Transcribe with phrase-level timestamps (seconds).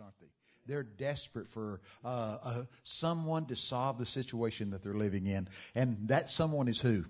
[0.00, 0.26] aren't they?
[0.66, 5.48] They're desperate for uh, uh, someone to solve the situation that they're living in.
[5.74, 7.04] And that someone is who?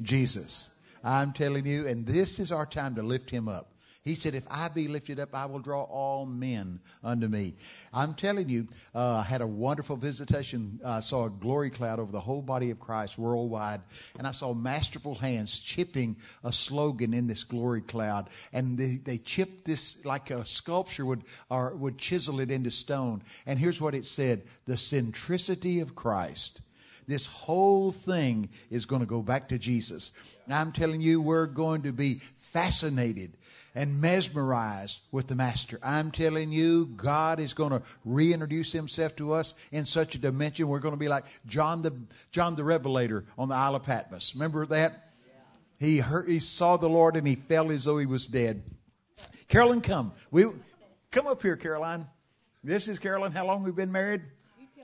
[0.00, 0.74] Jesus.
[1.04, 3.75] I'm telling you, and this is our time to lift him up.
[4.06, 7.54] He said, If I be lifted up, I will draw all men unto me.
[7.92, 10.80] I'm telling you, uh, I had a wonderful visitation.
[10.84, 13.80] I saw a glory cloud over the whole body of Christ worldwide,
[14.16, 18.30] and I saw masterful hands chipping a slogan in this glory cloud.
[18.52, 23.24] And they, they chipped this like a sculpture would, or would chisel it into stone.
[23.44, 26.60] And here's what it said The centricity of Christ
[27.08, 30.12] this whole thing is going to go back to Jesus.
[30.46, 33.36] Now I'm telling you, we're going to be fascinated
[33.76, 35.78] and mesmerized with the Master.
[35.82, 40.66] I'm telling you, God is going to reintroduce Himself to us in such a dimension.
[40.66, 41.92] We're going to be like John the
[42.32, 44.34] John the Revelator on the Isle of Patmos.
[44.34, 45.12] Remember that?
[45.78, 48.62] He heard, he saw the Lord and he felt as though he was dead.
[49.46, 50.12] Carolyn, come.
[50.30, 50.46] We
[51.10, 52.06] come up here, Caroline.
[52.64, 53.30] This is Carolyn.
[53.30, 54.22] How long we've been married?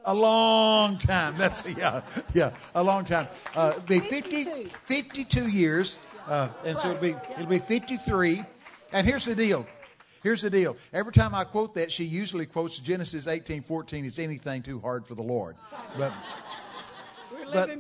[0.05, 1.39] A long time.
[1.39, 2.03] That's yeah,
[2.35, 3.27] yeah, a long time.
[3.57, 8.45] Uh, be 50, 52 years, uh, and so it'll be it'll be 53
[8.93, 9.67] and here's the deal.
[10.23, 10.77] Here's the deal.
[10.93, 14.05] Every time I quote that, she usually quotes Genesis 18, 14.
[14.05, 15.57] It's anything too hard for the Lord.
[15.99, 16.13] But,
[17.53, 17.71] but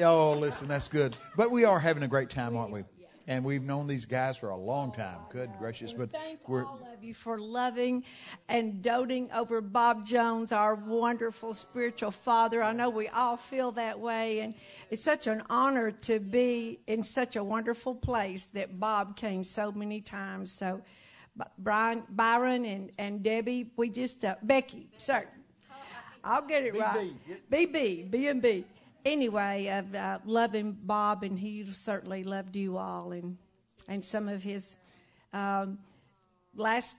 [0.00, 1.16] oh, listen, that's good.
[1.36, 2.84] But we are having a great time, aren't we?
[3.30, 5.18] And we've known these guys for a long time.
[5.30, 5.92] Good gracious!
[5.92, 8.02] But thank we're, all of you for loving
[8.48, 12.60] and doting over Bob Jones, our wonderful spiritual father.
[12.60, 14.52] I know we all feel that way, and
[14.90, 19.70] it's such an honor to be in such a wonderful place that Bob came so
[19.70, 20.50] many times.
[20.50, 20.82] So,
[21.56, 25.24] Brian, Byron, and and Debbie, we just uh, Becky, sir.
[26.24, 27.12] I'll get it right.
[27.50, 28.64] BB, B and B
[29.04, 33.36] anyway, uh, loving Bob, and he certainly loved you all, and
[33.88, 34.76] and some of his
[35.32, 35.78] um,
[36.54, 36.96] last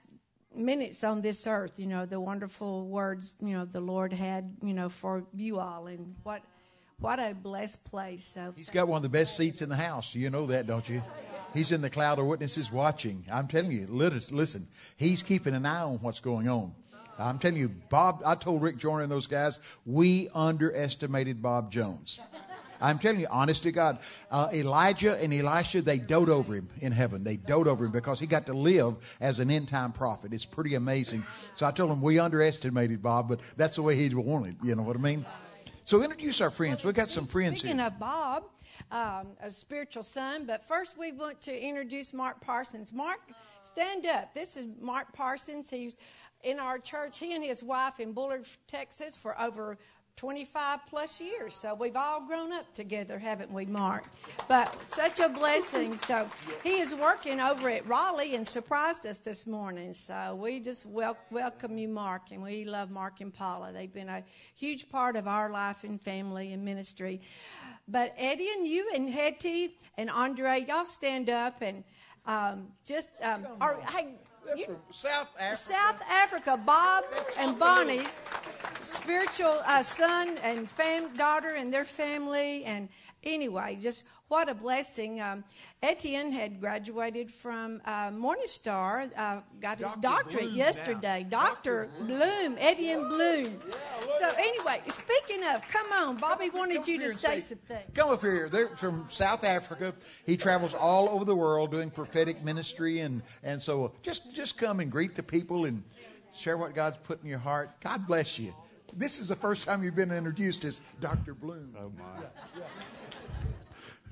[0.54, 1.78] minutes on this earth.
[1.78, 5.86] You know, the wonderful words you know the Lord had you know for you all,
[5.86, 6.42] and what
[6.98, 8.24] what a blessed place.
[8.24, 10.14] So he's got one of the best seats in the house.
[10.14, 11.02] You know that, don't you?
[11.54, 13.26] He's in the cloud of witnesses watching.
[13.30, 16.74] I'm telling you, listen, he's keeping an eye on what's going on.
[17.22, 22.20] I'm telling you, Bob, I told Rick Joyner and those guys, we underestimated Bob Jones.
[22.80, 23.98] I'm telling you, honest to God,
[24.30, 27.22] uh, Elijah and Elisha, they dote over him in heaven.
[27.22, 30.32] They dote over him because he got to live as an end time prophet.
[30.34, 31.24] It's pretty amazing.
[31.54, 34.56] So I told him we underestimated Bob, but that's the way he wanted.
[34.64, 35.24] You know what I mean?
[35.84, 36.84] So introduce our friends.
[36.84, 37.86] We've got some friends Speaking here.
[37.86, 38.44] of Bob,
[38.90, 42.92] um, a spiritual son, but first we want to introduce Mark Parsons.
[42.92, 43.20] Mark,
[43.62, 44.34] stand up.
[44.34, 45.70] This is Mark Parsons.
[45.70, 45.96] He's
[46.42, 49.78] in our church, he and his wife in Bullard, Texas, for over
[50.16, 51.54] 25 plus years.
[51.54, 54.04] So we've all grown up together, haven't we, Mark?
[54.46, 55.96] But such a blessing.
[55.96, 56.28] So
[56.62, 59.94] he is working over at Raleigh and surprised us this morning.
[59.94, 63.72] So we just wel- welcome you, Mark, and we love Mark and Paula.
[63.72, 64.22] They've been a
[64.54, 67.20] huge part of our life and family and ministry.
[67.88, 71.82] But Eddie and you and Hetty and Andre, y'all stand up and
[72.26, 74.14] um, just, um, are, hey,
[74.56, 75.56] you, from South Africa.
[75.56, 77.04] South Africa, Bob
[77.38, 78.24] and Bonnie's
[78.82, 82.64] spiritual uh, son and fam- daughter and their family.
[82.64, 82.88] And
[83.22, 85.20] anyway, just what a blessing.
[85.20, 85.44] Um,
[85.82, 91.26] Etienne had graduated from uh, Morningstar, uh, got his doctorate Bloom yesterday.
[91.30, 91.48] Now.
[91.48, 91.90] Dr.
[91.98, 92.04] Dr.
[92.06, 93.60] Bloom, Etienne Bloom.
[94.18, 97.82] so, anyway, speaking of, come on, Bobby wanted you to say, say something.
[97.92, 98.48] Come up here.
[98.48, 99.92] They're from South Africa.
[100.24, 103.00] He travels all over the world doing prophetic ministry.
[103.00, 105.82] And, and so just, just come and greet the people and
[106.34, 107.82] share what God's put in your heart.
[107.82, 108.54] God bless you.
[108.96, 111.34] This is the first time you've been introduced as Dr.
[111.34, 111.76] Bloom.
[111.78, 112.04] Oh, my.
[112.18, 112.64] Yeah, yeah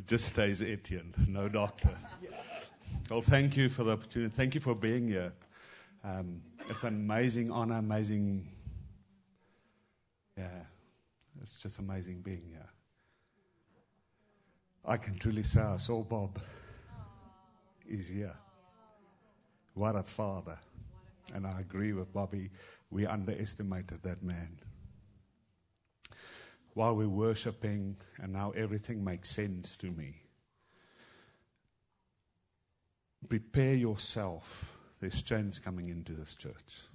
[0.06, 1.91] just stays Etienne, no doctor.
[3.11, 4.33] Well, thank you for the opportunity.
[4.33, 5.33] Thank you for being here.
[6.05, 8.49] Um, it's an amazing honor, amazing.
[10.37, 10.47] Yeah,
[11.43, 12.69] it's just amazing being here.
[14.84, 16.39] I can truly say I saw Bob.
[17.87, 18.34] He's here.
[19.75, 20.59] What a father.
[21.34, 22.50] And I agree with Bobby.
[22.91, 24.59] We underestimated that man
[26.75, 30.15] while we're worshiping, and now everything makes sense to me.
[33.28, 34.77] Prepare yourself.
[35.01, 36.87] There's change coming into this church.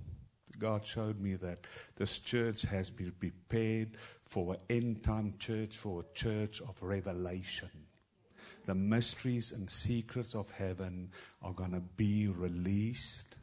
[0.57, 6.01] God showed me that this church has been prepared for an end time church, for
[6.01, 7.69] a church of revelation.
[8.65, 11.11] The mysteries and secrets of heaven
[11.41, 13.37] are going to be released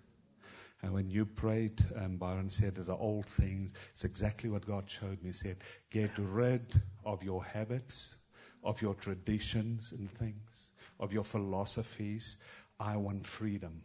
[0.82, 5.22] and when you prayed, um, Byron said the old things, it's exactly what God showed
[5.22, 5.28] me.
[5.28, 5.58] He said,
[5.90, 8.16] get rid of your habits,
[8.64, 12.42] of your traditions and things, of your philosophies.
[12.80, 13.82] I want freedom.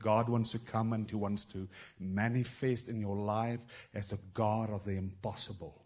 [0.00, 1.68] God wants to come and He wants to
[2.00, 5.80] manifest in your life as a God of the impossible.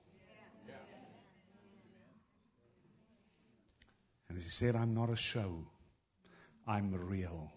[4.29, 5.67] And as He said, I'm not a show,
[6.67, 7.53] I'm real.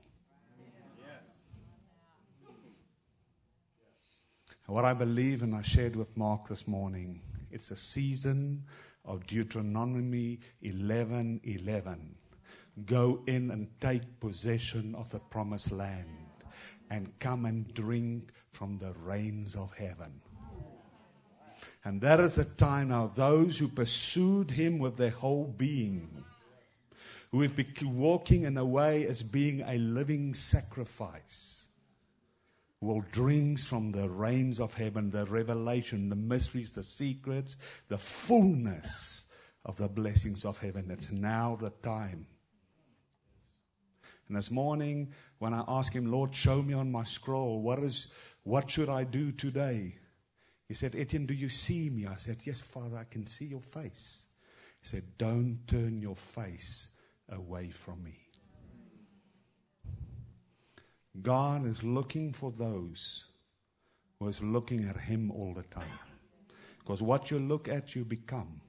[4.70, 8.66] And what I believe, and I shared with Mark this morning, it's a season
[9.04, 12.16] of Deuteronomy 11 11.
[12.86, 16.06] Go in and take possession of the promised land
[16.92, 20.22] and come and drink from the rains of heaven.
[21.84, 26.24] And that is the time now, those who pursued him with their whole being,
[27.32, 31.59] who have been walking in a way as being a living sacrifice,
[32.82, 37.58] will drink from the rains of heaven, the revelation, the mysteries, the secrets,
[37.90, 39.32] the fullness
[39.66, 40.90] of the blessings of heaven.
[40.90, 42.26] It's now the time.
[44.28, 48.14] And this morning, when I asked him, Lord, show me on my scroll, what is
[48.44, 49.96] what should I do today?
[50.68, 52.06] He said, Etienne, do you see me?
[52.06, 54.28] I said, Yes, Father, I can see your face.
[54.82, 56.92] He said, Don't turn your face
[57.30, 58.29] away from me.
[61.22, 63.26] God is looking for those
[64.20, 66.00] who is looking at Him all the time.
[66.80, 68.62] Because what you look at, you become.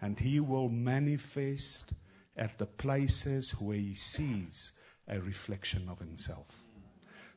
[0.00, 1.92] And He will manifest
[2.36, 4.72] at the places where He sees
[5.08, 6.62] a reflection of Himself.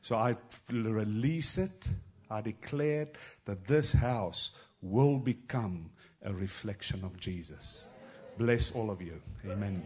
[0.00, 0.36] So I
[0.70, 1.88] release it.
[2.30, 3.08] I declare
[3.44, 5.90] that this house will become
[6.22, 7.90] a reflection of Jesus.
[8.38, 9.20] Bless all of you.
[9.48, 9.84] Amen.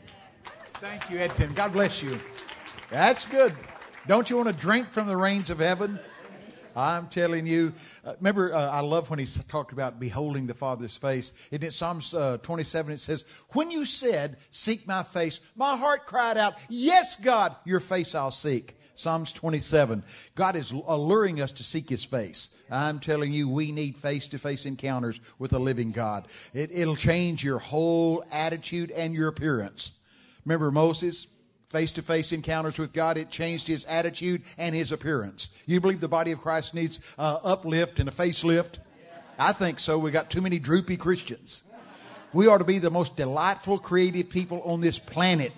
[0.75, 1.53] Thank you, Etienne.
[1.53, 2.19] God bless you.
[2.91, 3.55] That's good.
[4.07, 6.01] Don't you want to drink from the rains of heaven?
[6.75, 7.75] I'm telling you.
[8.05, 11.33] Uh, remember, uh, I love when he talked about beholding the Father's face.
[11.51, 16.39] In Psalms uh, 27, it says, When you said, Seek my face, my heart cried
[16.39, 18.77] out, Yes, God, your face I'll seek.
[18.95, 20.03] Psalms 27.
[20.35, 22.57] God is alluring us to seek his face.
[22.71, 26.29] I'm telling you, we need face to face encounters with a living God.
[26.53, 29.99] It, it'll change your whole attitude and your appearance.
[30.45, 31.29] Remember Moses?
[31.71, 35.55] Face to face encounters with God, it changed his attitude and his appearance.
[35.67, 38.81] You believe the body of Christ needs uh, uplift and a facelift?
[39.39, 39.99] I think so.
[39.99, 41.63] We got too many droopy Christians.
[42.33, 45.53] We ought to be the most delightful, creative people on this planet.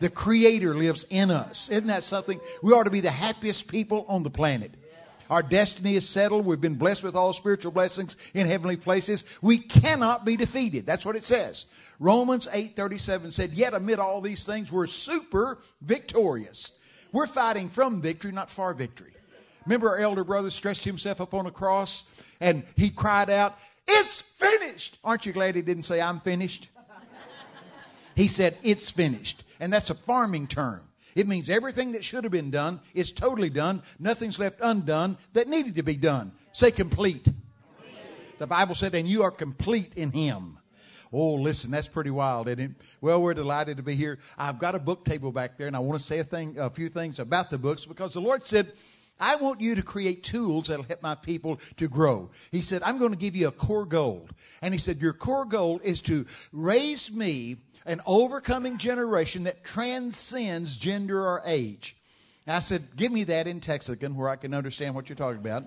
[0.00, 1.68] The Creator lives in us.
[1.68, 2.40] Isn't that something?
[2.62, 4.72] We ought to be the happiest people on the planet.
[5.30, 6.46] Our destiny is settled.
[6.46, 9.24] We've been blessed with all spiritual blessings in heavenly places.
[9.42, 10.86] We cannot be defeated.
[10.86, 11.66] That's what it says.
[12.00, 16.72] Romans 8:37 said, "Yet amid all these things we're super victorious."
[17.12, 19.14] We're fighting from victory, not for victory.
[19.66, 22.04] Remember our elder brother stretched himself upon a cross
[22.40, 26.68] and he cried out, "It's finished." Aren't you glad he didn't say I'm finished?
[28.14, 30.87] He said, "It's finished." And that's a farming term.
[31.18, 33.82] It means everything that should have been done is totally done.
[33.98, 36.30] Nothing's left undone that needed to be done.
[36.52, 37.24] Say complete.
[37.24, 38.38] complete.
[38.38, 40.58] The Bible said, and you are complete in Him.
[41.12, 42.70] Oh, listen, that's pretty wild, isn't it?
[43.00, 44.20] Well, we're delighted to be here.
[44.38, 46.70] I've got a book table back there, and I want to say a thing, a
[46.70, 48.72] few things about the books because the Lord said,
[49.18, 52.30] I want you to create tools that'll help my people to grow.
[52.52, 54.28] He said, I'm going to give you a core goal.
[54.62, 57.56] And he said, Your core goal is to raise me
[57.88, 61.96] an overcoming generation that transcends gender or age.
[62.46, 65.64] I said, Give me that in Texican where I can understand what you're talking about.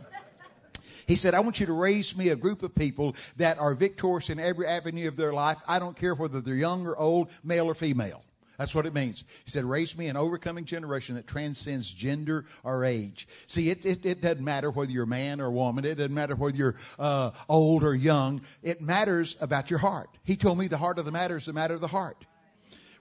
[1.07, 4.29] He said, I want you to raise me a group of people that are victorious
[4.29, 5.57] in every avenue of their life.
[5.67, 8.23] I don't care whether they're young or old, male or female.
[8.61, 9.23] That's what it means.
[9.43, 13.27] He said, raise me an overcoming generation that transcends gender or age.
[13.47, 15.83] See, it, it, it doesn't matter whether you're a man or a woman.
[15.83, 18.39] It doesn't matter whether you're uh, old or young.
[18.61, 20.15] It matters about your heart.
[20.23, 22.23] He told me the heart of the matter is the matter of the heart.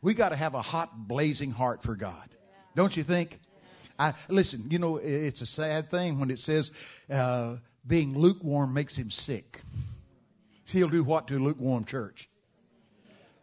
[0.01, 2.31] We got to have a hot, blazing heart for God.
[2.75, 3.39] Don't you think?
[3.99, 6.73] I, listen, you know, it's a sad thing when it says
[7.13, 9.61] uh, being lukewarm makes him sick.
[10.65, 12.30] See, he'll do what to a lukewarm church?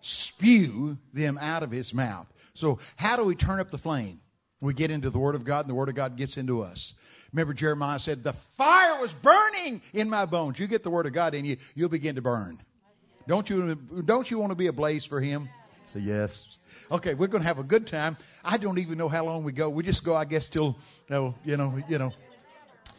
[0.08, 2.32] Spew them out of his mouth.
[2.54, 4.20] So, how do we turn up the flame?
[4.62, 6.96] We get into the Word of God, and the Word of God gets into us.
[7.32, 10.60] Remember, Jeremiah said, The fire was burning in my bones.
[10.60, 12.60] You get the Word of God in you, you'll begin to burn.
[13.28, 15.50] Don't you, don't you want to be a blaze for Him?
[15.86, 16.58] Say, Yes.
[16.90, 18.16] Okay, we're going to have a good time.
[18.46, 19.70] I don't even know how long we go.
[19.70, 20.78] We just go, I guess, till,
[21.12, 22.14] oh, you know, you know.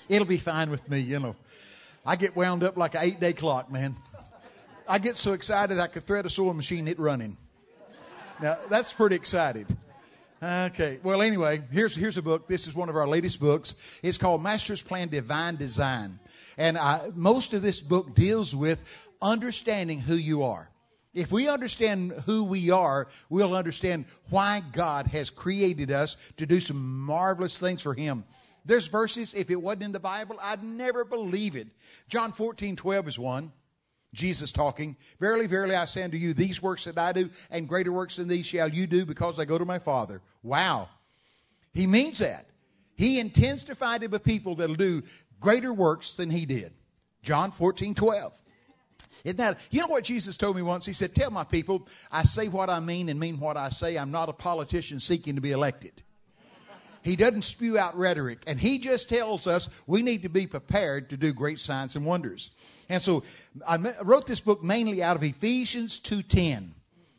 [0.09, 1.37] It'll be fine with me, you know.
[2.05, 3.97] I get wound up like an eight day clock, man.
[4.89, 7.37] I get so excited I could thread a sewing machine it running.
[8.41, 9.67] Now that's pretty excited.
[10.43, 10.99] Okay.
[11.03, 12.49] Well, anyway, here's here's a book.
[12.49, 13.75] This is one of our latest books.
[14.03, 16.19] It's called Master's Plan Divine Design,
[16.57, 20.71] and I, most of this book deals with understanding who you are.
[21.13, 26.61] If we understand who we are, we'll understand why God has created us to do
[26.61, 28.25] some marvelous things for Him.
[28.65, 31.69] There's verses, if it wasn't in the Bible, I'd never believe it.
[32.09, 33.53] John 14, 12 is one.
[34.19, 37.93] Jesus talking, Verily, verily, I say unto you, these works that I do, and greater
[37.93, 40.21] works than these shall you do, because I go to my Father.
[40.43, 40.89] Wow.
[41.73, 42.47] He means that.
[42.97, 45.03] He intends to find him a people that'll do
[45.39, 46.73] greater works than he did.
[47.23, 48.33] John 14, 12.
[49.25, 50.85] Isn't that, you know what Jesus told me once?
[50.85, 53.97] He said, Tell my people, I say what I mean and mean what I say.
[53.97, 56.03] I'm not a politician seeking to be elected.
[57.03, 58.43] He doesn't spew out rhetoric.
[58.47, 62.05] And he just tells us we need to be prepared to do great signs and
[62.05, 62.51] wonders.
[62.89, 63.25] And so
[63.67, 66.75] I wrote this book mainly out of Ephesians 2.10.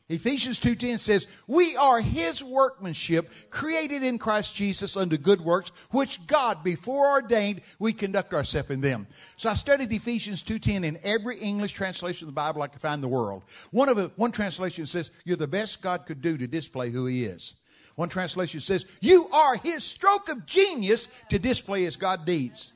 [0.10, 6.26] Ephesians 2:10 says, "We are his workmanship, created in Christ Jesus unto good works, which
[6.26, 9.06] God before ordained we conduct ourselves in them."
[9.38, 12.96] So I studied Ephesians 2:10 in every English translation of the Bible I could find
[12.96, 13.44] in the world.
[13.70, 17.06] One of it, one translation says, "You're the best God could do to display who
[17.06, 17.54] he is."
[18.00, 22.72] One translation says, "You are his stroke of genius to display his God deeds."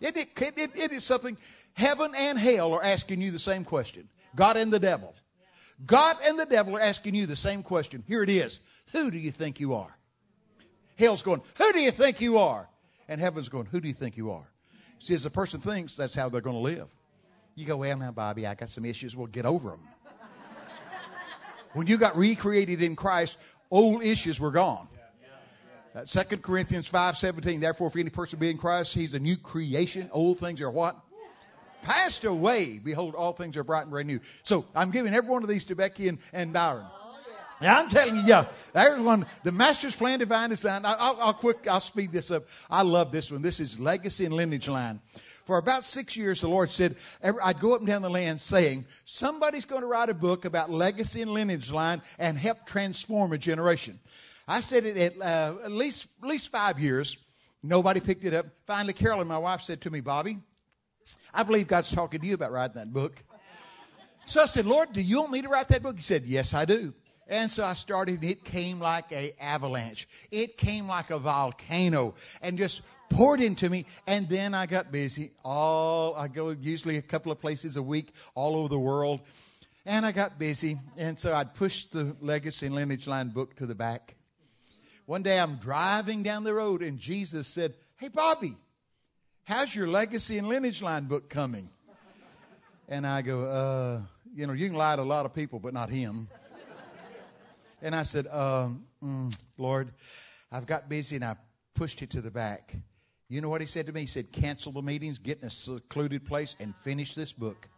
[0.00, 1.36] It, it, it, it is something
[1.74, 4.08] heaven and hell are asking you the same question.
[4.34, 5.14] God and the devil.
[5.84, 8.02] God and the devil are asking you the same question.
[8.08, 8.60] Here it is
[8.92, 9.94] Who do you think you are?
[10.98, 12.66] Hell's going, Who do you think you are?
[13.08, 14.50] And heaven's going, Who do you think you are?
[15.00, 16.88] See, as a person thinks, that's how they're going to live.
[17.56, 19.14] You go, Well, now, Bobby, I got some issues.
[19.14, 19.80] We'll get over them.
[21.74, 23.36] when you got recreated in Christ,
[23.70, 24.88] old issues were gone.
[25.94, 29.36] Uh, 2 Corinthians 5 17, therefore, if any person be in Christ, he's a new
[29.36, 30.10] creation.
[30.12, 30.96] Old things are what?
[31.86, 32.80] passed away.
[32.82, 34.20] Behold, all things are bright and brand new.
[34.42, 36.84] So I'm giving every one of these to Becky and, and Byron.
[37.62, 38.44] Yeah, I'm telling you, yeah,
[38.74, 39.24] there's one.
[39.42, 40.82] The Master's Plan Divine Design.
[40.84, 42.44] I'll, I'll quick, I'll speed this up.
[42.68, 43.40] I love this one.
[43.40, 45.00] This is Legacy and Lineage Line.
[45.46, 48.84] For about six years, the Lord said, I'd go up and down the land saying,
[49.04, 53.38] somebody's going to write a book about legacy and lineage line and help transform a
[53.38, 54.00] generation.
[54.48, 57.16] I said it at, uh, at least, at least five years.
[57.62, 58.46] Nobody picked it up.
[58.66, 60.38] Finally, Carolyn, my wife, said to me, Bobby,
[61.32, 63.22] I believe God's talking to you about writing that book.
[64.24, 65.94] So I said, Lord, do you want me to write that book?
[65.94, 66.92] He said, Yes, I do.
[67.28, 70.08] And so I started, and it came like a avalanche.
[70.30, 73.86] It came like a volcano and just poured into me.
[74.06, 75.32] And then I got busy.
[75.44, 79.20] All I go usually a couple of places a week all over the world.
[79.84, 80.78] And I got busy.
[80.96, 84.16] And so I'd pushed the Legacy and Lineage Line book to the back.
[85.06, 88.56] One day I'm driving down the road and Jesus said, Hey, Bobby,
[89.46, 91.68] How's your legacy and lineage line book coming?
[92.88, 94.00] And I go, uh,
[94.34, 96.26] you know, you can lie to a lot of people, but not him.
[97.80, 98.70] And I said, uh,
[99.00, 99.92] mm, Lord,
[100.50, 101.36] I've got busy and I
[101.76, 102.74] pushed it to the back.
[103.28, 104.02] You know what he said to me?
[104.02, 107.68] He said, cancel the meetings, get in a secluded place, and finish this book.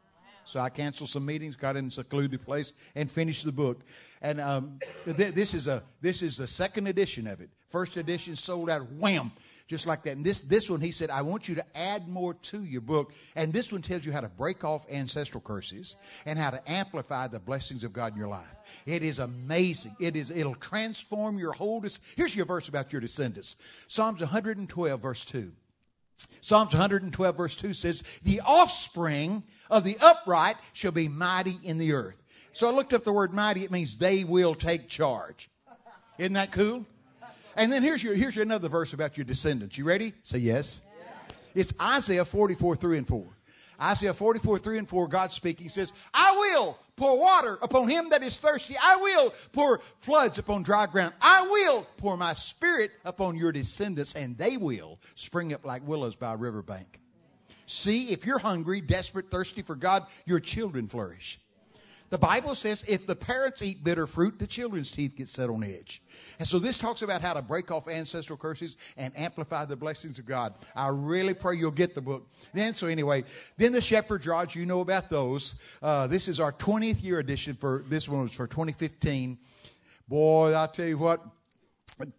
[0.44, 3.82] So I canceled some meetings, got in a secluded place, and finished the book.
[4.22, 7.50] And um, th- this is a this is the second edition of it.
[7.68, 9.30] First edition sold out, wham,
[9.68, 10.16] just like that.
[10.16, 13.12] And this, this one, he said, I want you to add more to your book.
[13.36, 17.28] And this one tells you how to break off ancestral curses and how to amplify
[17.28, 18.54] the blessings of God in your life.
[18.86, 19.94] It is amazing.
[20.00, 21.80] It is, it'll transform your whole.
[21.80, 23.56] Des- Here's your verse about your descendants
[23.86, 25.52] Psalms 112, verse 2.
[26.40, 31.92] Psalms 112, verse 2 says, The offspring of the upright shall be mighty in the
[31.92, 32.24] earth.
[32.52, 33.64] So I looked up the word mighty.
[33.64, 35.50] It means they will take charge.
[36.18, 36.86] Isn't that cool?
[37.58, 39.76] And then here's your here's your another verse about your descendants.
[39.76, 40.14] You ready?
[40.22, 40.80] Say yes.
[41.54, 43.24] It's Isaiah 44, 3 and 4.
[43.80, 48.22] Isaiah 44, 3 and 4, God speaking says, I will pour water upon him that
[48.22, 48.76] is thirsty.
[48.80, 51.14] I will pour floods upon dry ground.
[51.20, 56.16] I will pour my spirit upon your descendants, and they will spring up like willows
[56.16, 57.00] by a riverbank.
[57.66, 61.40] See, if you're hungry, desperate, thirsty for God, your children flourish.
[62.10, 65.62] The Bible says if the parents eat bitter fruit, the children's teeth get set on
[65.62, 66.02] edge.
[66.38, 70.18] And so this talks about how to break off ancestral curses and amplify the blessings
[70.18, 70.54] of God.
[70.74, 72.26] I really pray you'll get the book.
[72.54, 73.24] Then, so anyway,
[73.56, 75.56] then the shepherd rods, you know about those.
[75.82, 79.38] Uh, this is our 20th year edition for, this one was for 2015.
[80.08, 81.22] Boy, I'll tell you what,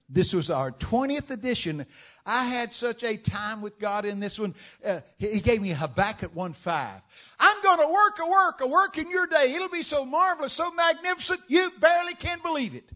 [0.10, 1.86] this was our 20th edition.
[2.26, 4.56] I had such a time with God in this one.
[4.84, 7.02] Uh, he gave me Habakkuk 1 5.
[7.40, 9.54] I'm going to work a work, a work in your day.
[9.54, 12.90] It'll be so marvelous, so magnificent, you barely can believe it.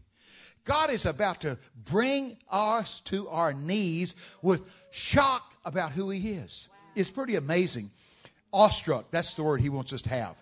[0.64, 6.68] God is about to bring us to our knees with shock about who He is.
[6.94, 7.90] It's pretty amazing.
[8.52, 10.36] Awestruck, that's the word He wants us to have.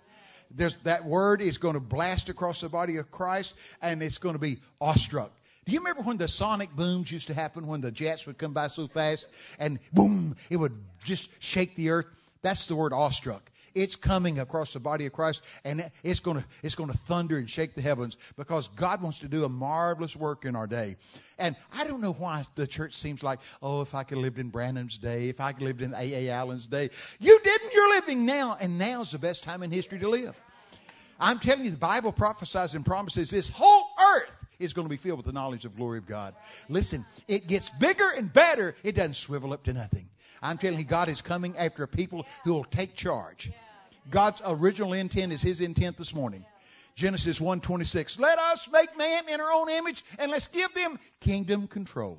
[0.54, 4.34] There's, that word is going to blast across the body of Christ, and it's going
[4.34, 5.32] to be awestruck.
[5.64, 8.52] Do you remember when the sonic booms used to happen when the jets would come
[8.52, 9.28] by so fast
[9.61, 12.07] and boom, it would just shake the earth?
[12.42, 13.49] That's the word awestruck.
[13.75, 17.38] It's coming across the body of Christ, and it's going to it's going to thunder
[17.38, 20.97] and shake the heavens because God wants to do a marvelous work in our day.
[21.38, 24.38] And I don't know why the church seems like, oh, if I could have lived
[24.38, 26.26] in Branham's day, if I could have lived in A.
[26.26, 26.31] A.
[26.31, 26.90] Allen's day.
[27.19, 27.73] You didn't.
[27.73, 30.35] You're living now, and now's the best time in history to live.
[31.19, 34.97] I'm telling you, the Bible prophesies and promises this whole earth is going to be
[34.97, 36.35] filled with the knowledge of glory of God.
[36.69, 38.75] Listen, it gets bigger and better.
[38.85, 40.09] It doesn't swivel up to nothing.
[40.42, 43.52] I'm telling you, God is coming after people who will take charge.
[44.11, 46.45] God's original intent is his intent this morning.
[46.95, 48.19] Genesis 1:26.
[48.19, 52.19] Let us make man in our own image and let's give them kingdom control.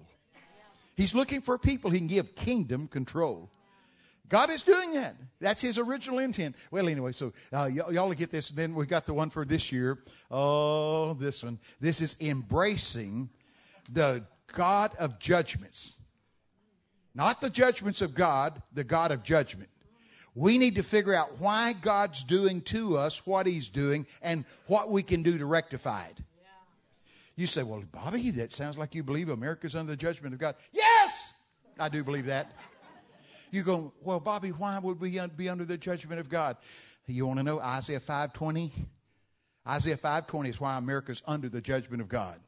[0.95, 3.49] He's looking for people he can give kingdom control.
[4.33, 5.15] God is doing that.
[5.39, 6.55] That's his original intent.
[6.71, 8.49] Well, anyway, so uh, y- y'all get this.
[8.49, 9.99] And then we got the one for this year.
[10.31, 11.59] Oh, this one.
[11.79, 13.29] This is embracing
[13.91, 15.99] the God of judgments.
[17.13, 19.69] Not the judgments of God, the God of judgment.
[20.33, 24.89] We need to figure out why God's doing to us what He's doing and what
[24.89, 26.17] we can do to rectify it.
[27.35, 30.55] You say, well, Bobby, that sounds like you believe America's under the judgment of God.
[30.71, 31.33] Yes,
[31.79, 32.51] I do believe that.
[33.53, 36.57] You go, well, Bobby, why would we be under the judgment of God?
[37.05, 38.71] You want to know Isaiah 5:20?
[39.67, 42.39] Isaiah 5:20 is why America's under the judgment of God.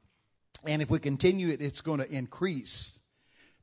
[0.64, 3.02] And if we continue it, it's going to increase.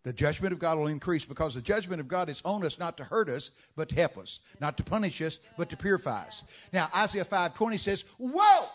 [0.04, 2.96] The judgment of God will increase because the judgment of God is on us not
[2.98, 6.44] to hurt us, but to help us, not to punish us, but to purify us.
[6.72, 8.68] Now, Isaiah 5:20 says, "Woe!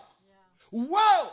[0.72, 1.32] Woe!"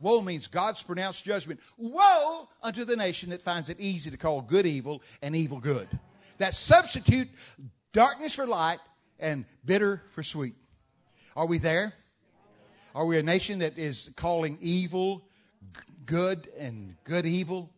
[0.00, 1.60] Woe means God's pronounced judgment.
[1.76, 5.88] Woe unto the nation that finds it easy to call good evil and evil good.
[6.38, 7.28] That substitute
[7.92, 8.80] darkness for light
[9.18, 10.54] and bitter for sweet.
[11.36, 11.92] Are we there?
[12.94, 15.26] Are we a nation that is calling evil
[16.06, 17.70] good and good evil?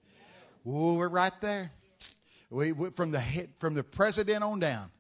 [0.66, 1.70] Ooh, we're right there.
[2.50, 4.90] We, we, from the head, from the president on down,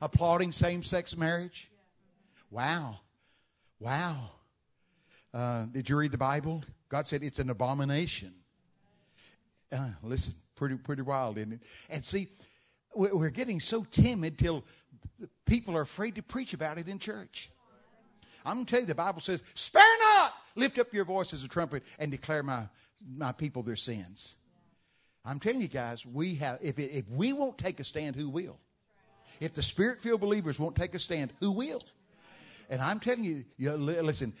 [0.00, 1.70] applauding same-sex marriage.
[2.50, 3.00] Wow,
[3.80, 4.30] wow.
[5.34, 6.64] Uh, did you read the Bible?
[6.88, 8.32] God said it's an abomination.
[9.70, 11.60] Uh, listen, pretty pretty wild, isn't it?
[11.90, 12.28] And see,
[12.96, 14.64] we're getting so timid till
[15.44, 17.50] people are afraid to preach about it in church.
[18.44, 21.42] I'm going to tell you, the Bible says, "Spare not, lift up your voice as
[21.42, 22.68] a trumpet, and declare my
[23.16, 24.36] my people their sins."
[25.26, 28.28] I'm telling you guys, we have, if, it, if we won't take a stand, who
[28.28, 28.60] will?
[29.40, 31.82] If the spirit filled believers won't take a stand, who will?
[32.70, 34.32] And I'm telling you, you, listen,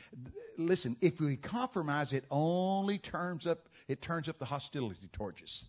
[0.56, 5.64] listen, if we compromise, it only turns up, it turns up the hostility towards us.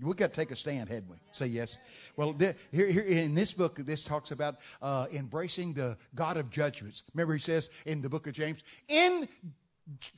[0.00, 1.16] We got to take a stand, hadn't we?
[1.32, 1.78] Say yes.
[2.16, 2.36] Well,
[2.70, 7.02] here, here in this book, this talks about uh, embracing the God of judgments.
[7.14, 9.28] Remember, he says in the book of James, in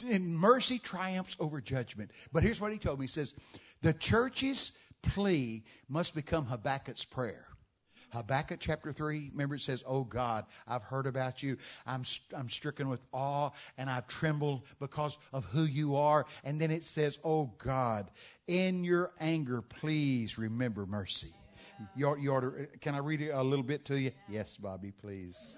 [0.09, 2.11] in mercy triumphs over judgment.
[2.33, 3.05] But here's what he told me.
[3.05, 3.35] He says,
[3.83, 7.47] the church's plea must become Habakkuk's prayer.
[8.13, 11.57] Habakkuk chapter 3, remember it says, Oh God, I've heard about you.
[11.87, 12.03] I'm,
[12.37, 16.27] I'm stricken with awe and I've trembled because of who you are.
[16.45, 18.11] And then it says, Oh God,
[18.47, 21.35] in your anger, please remember mercy.
[21.97, 24.11] You ought, you ought to, can I read a little bit to you?
[24.29, 25.57] Yes, Bobby, please.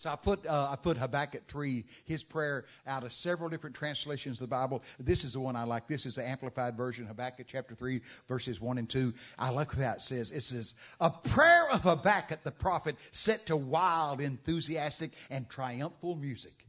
[0.00, 4.38] So I put, uh, I put Habakkuk 3, his prayer, out of several different translations
[4.38, 4.82] of the Bible.
[4.98, 5.86] This is the one I like.
[5.86, 9.12] This is the Amplified Version, Habakkuk chapter 3, verses 1 and 2.
[9.38, 10.32] I like how it says.
[10.32, 16.64] It says, A prayer of Habakkuk the prophet set to wild, enthusiastic, and triumphal music.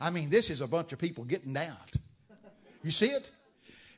[0.00, 1.74] I mean, this is a bunch of people getting down.
[2.84, 3.32] You see it?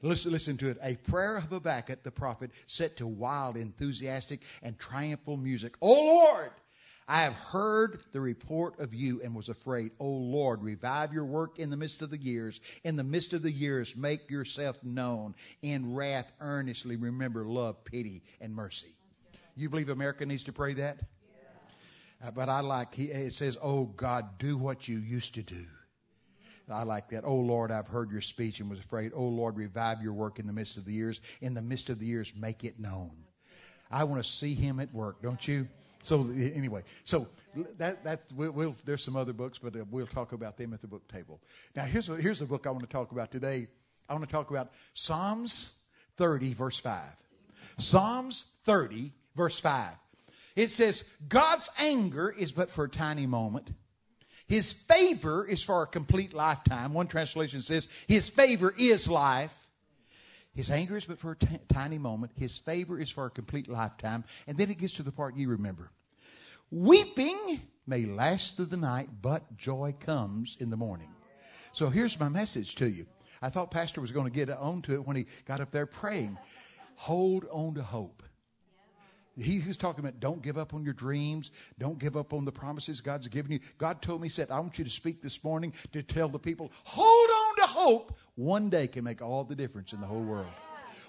[0.01, 0.79] Listen, listen to it.
[0.83, 5.75] A prayer of Habakkuk the prophet set to wild, enthusiastic, and triumphal music.
[5.83, 6.53] Oh Lord!
[7.09, 9.93] I have heard the report of you and was afraid.
[10.01, 12.61] O Lord, revive your work in the midst of the years.
[12.83, 15.35] In the midst of the years, make yourself known.
[15.63, 18.97] In wrath, earnestly remember love, pity, and mercy.
[19.55, 21.01] You believe America needs to pray that?
[22.25, 25.65] Uh, but I like, he, it says, Oh God, do what you used to do.
[26.69, 27.25] I like that.
[27.25, 29.13] Oh Lord, I've heard your speech and was afraid.
[29.15, 31.21] Oh Lord, revive your work in the midst of the years.
[31.41, 33.13] In the midst of the years, make it known.
[33.91, 35.69] I want to see him at work, don't you?
[36.07, 36.21] So
[36.55, 37.27] anyway, so
[37.79, 40.81] that that we'll, we'll, there's some other books, but uh, we'll talk about them at
[40.81, 41.41] the book table.
[41.75, 43.67] Now here's a, here's the book I want to talk about today.
[44.09, 45.83] I want to talk about Psalms
[46.17, 47.03] 30 verse 5.
[47.79, 49.97] Psalms 30 verse 5.
[50.55, 53.73] It says, God's anger is but for a tiny moment.
[54.47, 56.95] His favor is for a complete lifetime.
[56.95, 59.66] One translation says, His favor is life.
[60.57, 62.33] His anger is but for a t- tiny moment.
[62.35, 64.25] His favor is for a complete lifetime.
[64.47, 65.91] And then it gets to the part you remember.
[66.71, 71.09] Weeping may last through the night, but joy comes in the morning.
[71.73, 73.07] So here's my message to you.
[73.43, 75.85] I thought Pastor was going to get on to it when he got up there
[75.85, 76.39] praying.
[76.97, 78.23] Hold on to hope.
[79.39, 81.51] He was talking about don't give up on your dreams.
[81.79, 83.61] Don't give up on the promises God's given you.
[83.77, 86.73] God told me, said, I want you to speak this morning to tell the people,
[86.85, 87.46] hold on
[87.87, 88.19] hope.
[88.35, 90.47] One day can make all the difference in the whole world.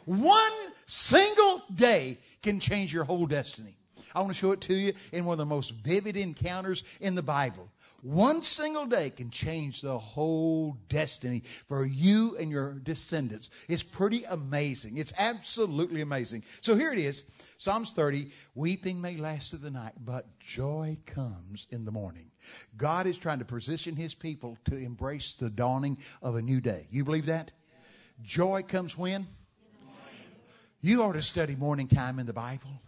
[0.05, 0.53] One
[0.85, 3.75] single day can change your whole destiny.
[4.13, 7.15] I want to show it to you in one of the most vivid encounters in
[7.15, 7.67] the Bible.
[8.07, 13.49] One single day can change the whole destiny for you and your descendants.
[13.67, 14.97] It's pretty amazing.
[14.97, 16.43] It's absolutely amazing.
[16.61, 21.67] So here it is Psalms 30 Weeping may last through the night, but joy comes
[21.69, 22.31] in the morning.
[22.77, 26.87] God is trying to position his people to embrace the dawning of a new day.
[26.89, 27.51] You believe that?
[28.23, 29.27] Joy comes when?
[30.79, 32.81] You ought to study morning time in the Bible.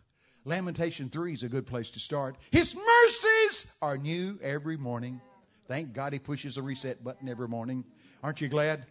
[0.50, 2.36] Lamentation 3 is a good place to start.
[2.50, 5.22] His mercies are new every morning.
[5.68, 7.86] Thank God he pushes a reset button every morning.
[8.24, 8.84] Aren't you glad?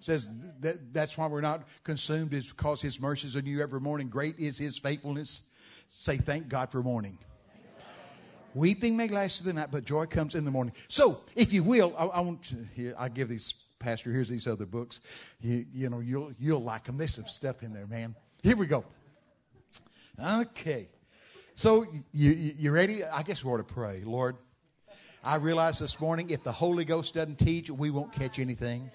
[0.00, 4.08] says that that's why we're not consumed is because his mercies are new every morning.
[4.08, 5.50] Great is his faithfulness.
[5.90, 7.18] Say thank God for morning.
[8.54, 10.74] Weeping may last through the night, but joy comes in the morning.
[10.88, 12.94] So, if you will, I, I want to here.
[12.98, 14.10] I give these pastor.
[14.12, 15.00] Here's these other books.
[15.40, 16.96] You, you know, you'll you'll like them.
[16.96, 18.16] There's some stuff in there, man.
[18.42, 18.84] Here we go.
[20.18, 20.88] Okay.
[21.62, 23.04] So you, you ready?
[23.04, 24.02] I guess we ought to pray.
[24.04, 24.34] Lord,
[25.22, 28.90] I realize this morning if the Holy Ghost doesn't teach, we won't catch anything.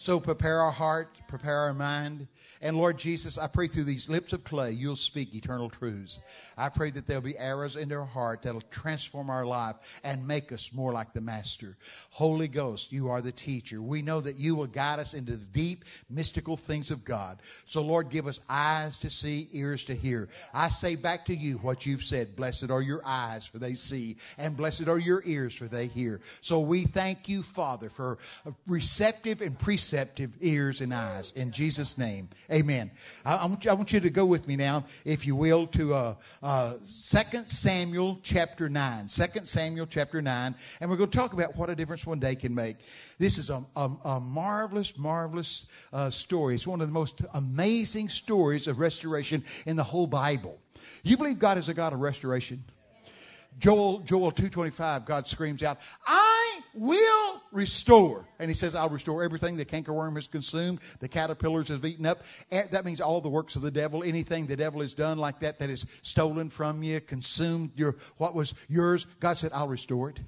[0.00, 2.28] So prepare our heart, prepare our mind.
[2.62, 6.20] And Lord Jesus, I pray through these lips of clay, you'll speak eternal truths.
[6.56, 10.52] I pray that there'll be arrows in our heart that'll transform our life and make
[10.52, 11.76] us more like the Master.
[12.10, 13.82] Holy Ghost, you are the teacher.
[13.82, 17.40] We know that you will guide us into the deep, mystical things of God.
[17.66, 20.28] So Lord, give us eyes to see, ears to hear.
[20.54, 22.36] I say back to you what you've said.
[22.36, 26.20] Blessed are your eyes, for they see, and blessed are your ears, for they hear.
[26.40, 28.18] So we thank you, Father, for
[28.68, 31.32] receptive and preceptive receptive ears and eyes.
[31.32, 32.90] In Jesus' name, amen.
[33.24, 35.66] I, I, want, you, I want, you, to go with me now, if you will,
[35.68, 36.78] to uh, uh, 2
[37.46, 39.06] Samuel chapter 9.
[39.06, 40.54] 2 Samuel chapter 9.
[40.82, 42.76] And we're going to talk about what a difference one day can make.
[43.18, 46.56] This is a, a, a marvelous, marvelous uh, story.
[46.56, 50.60] It's one of the most amazing stories of restoration in the whole Bible.
[51.02, 52.62] You believe God is a God of restoration?
[53.58, 58.28] Joel, Joel 2.25, God screams out, I will restore.
[58.38, 62.22] And he says, I'll restore everything the cankerworm has consumed, the caterpillars have eaten up.
[62.50, 65.58] That means all the works of the devil, anything the devil has done like that
[65.58, 69.06] that is stolen from you, consumed your what was yours.
[69.18, 70.20] God said, I'll restore it.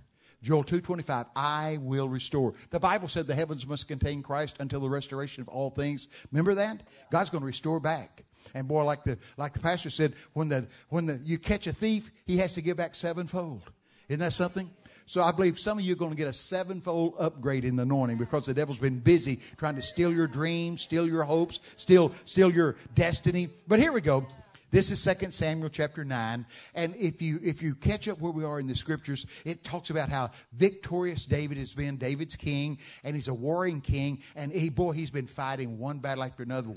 [0.43, 2.55] Joel 2:25 I will restore.
[2.71, 6.09] The Bible said the heavens must contain Christ until the restoration of all things.
[6.33, 6.83] Remember that?
[7.11, 8.25] God's going to restore back.
[8.55, 11.73] And boy, like the like the pastor said, when the when the, you catch a
[11.73, 13.63] thief, he has to give back sevenfold.
[14.09, 14.69] Isn't that something?
[15.07, 17.83] So I believe some of you are going to get a sevenfold upgrade in the
[17.83, 22.13] anointing because the devil's been busy trying to steal your dreams, steal your hopes, steal
[22.27, 23.49] steal your destiny.
[23.67, 24.27] But here we go.
[24.71, 26.47] This is 2 Samuel chapter 9.
[26.77, 29.91] And if you, if you catch up where we are in the scriptures, it talks
[29.91, 31.97] about how victorious David has been.
[31.97, 34.23] David's king, and he's a warring king.
[34.37, 36.71] And he, boy, he's been fighting one battle after another.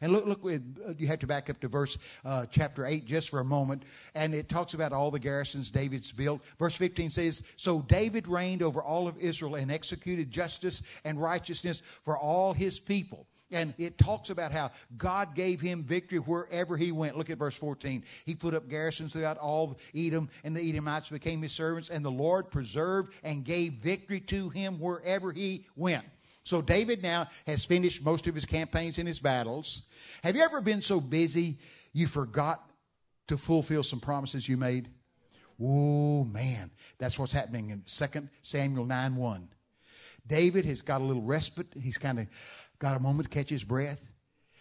[0.00, 3.30] And look, look, uh, you have to back up to verse uh, chapter 8 just
[3.30, 3.84] for a moment.
[4.16, 6.42] And it talks about all the garrisons David's built.
[6.58, 11.82] Verse 15 says, So David reigned over all of Israel and executed justice and righteousness
[12.02, 13.28] for all his people.
[13.52, 17.16] And it talks about how God gave him victory wherever he went.
[17.16, 18.04] Look at verse 14.
[18.24, 22.10] He put up garrisons throughout all Edom, and the Edomites became his servants, and the
[22.10, 26.04] Lord preserved and gave victory to him wherever he went.
[26.44, 29.82] So David now has finished most of his campaigns and his battles.
[30.24, 31.58] Have you ever been so busy
[31.92, 32.68] you forgot
[33.28, 34.88] to fulfill some promises you made?
[35.60, 39.48] Oh man, that's what's happening in 2 Samuel 9 1.
[40.26, 41.66] David has got a little respite.
[41.80, 42.26] He's kind of
[42.82, 44.10] got a moment to catch his breath,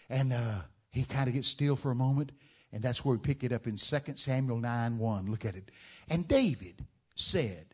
[0.08, 0.60] and uh,
[0.92, 2.32] he kind of gets still for a moment,
[2.72, 5.32] and that's where we pick it up in 2 Samuel 9 1.
[5.32, 5.72] Look at it.
[6.08, 7.66] And David said,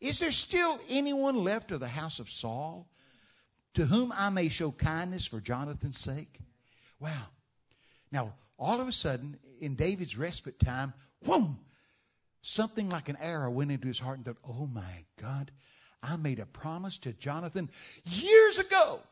[0.00, 2.88] Is there still anyone left of the house of Saul
[3.74, 6.40] to whom I may show kindness for Jonathan's sake?
[6.98, 7.26] Wow.
[8.10, 10.94] Now, all of a sudden, in David's respite time,
[11.26, 11.58] whoom,
[12.40, 15.50] something like an arrow went into his heart and thought, Oh my God,
[16.02, 17.68] I made a promise to Jonathan
[18.04, 19.02] years ago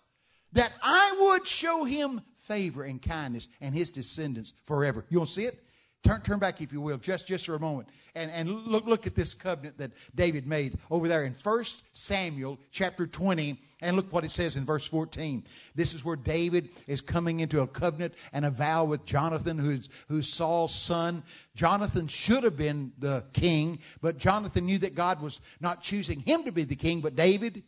[0.52, 5.04] that I would show him favor and kindness and his descendants forever.
[5.08, 5.62] You want to see it?
[6.02, 7.88] Turn, turn back, if you will, just, just for a moment.
[8.14, 12.58] And, and look, look at this covenant that David made over there in 1 Samuel
[12.70, 13.60] chapter 20.
[13.82, 15.44] And look what it says in verse 14.
[15.74, 19.90] This is where David is coming into a covenant and a vow with Jonathan, who's,
[20.08, 21.22] who's Saul's son.
[21.54, 26.44] Jonathan should have been the king, but Jonathan knew that God was not choosing him
[26.44, 27.62] to be the king, but David.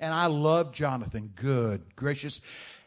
[0.00, 1.32] And I love Jonathan.
[1.36, 2.40] Good, gracious.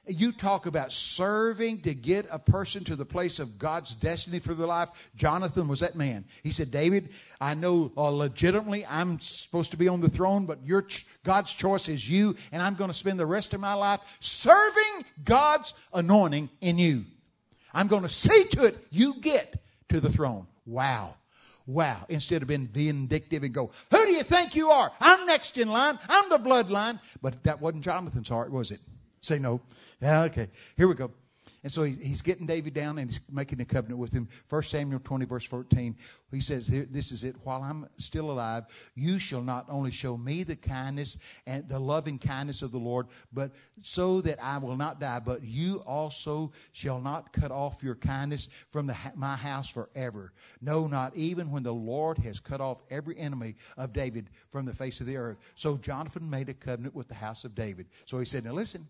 [0.09, 4.53] You talk about serving to get a person to the place of God's destiny for
[4.53, 5.09] their life.
[5.15, 6.23] Jonathan was that man.
[6.43, 7.09] He said, David,
[7.41, 11.53] I know uh, legitimately I'm supposed to be on the throne, but your ch- God's
[11.53, 15.73] choice is you, and I'm going to spend the rest of my life serving God's
[15.93, 17.03] anointing in you.
[17.73, 20.47] I'm going to see to it you get to the throne.
[20.65, 21.15] Wow.
[21.67, 22.05] Wow.
[22.07, 24.89] Instead of being vindictive and go, Who do you think you are?
[25.01, 25.99] I'm next in line.
[26.09, 26.99] I'm the bloodline.
[27.21, 28.79] But that wasn't Jonathan's heart, was it?
[29.21, 29.61] Say no.
[30.01, 30.47] Yeah, okay.
[30.77, 31.11] Here we go.
[31.67, 34.29] And so he, he's getting David down and he's making a covenant with him.
[34.47, 35.97] 1 Samuel 20, verse 14.
[36.31, 37.35] He says, This is it.
[37.43, 42.19] While I'm still alive, you shall not only show me the kindness and the loving
[42.19, 43.51] kindness of the Lord, but
[43.81, 48.47] so that I will not die, but you also shall not cut off your kindness
[48.69, 50.31] from the, my house forever.
[50.61, 54.73] No, not even when the Lord has cut off every enemy of David from the
[54.73, 55.35] face of the earth.
[55.55, 57.87] So Jonathan made a covenant with the house of David.
[58.05, 58.87] So he said, Now listen.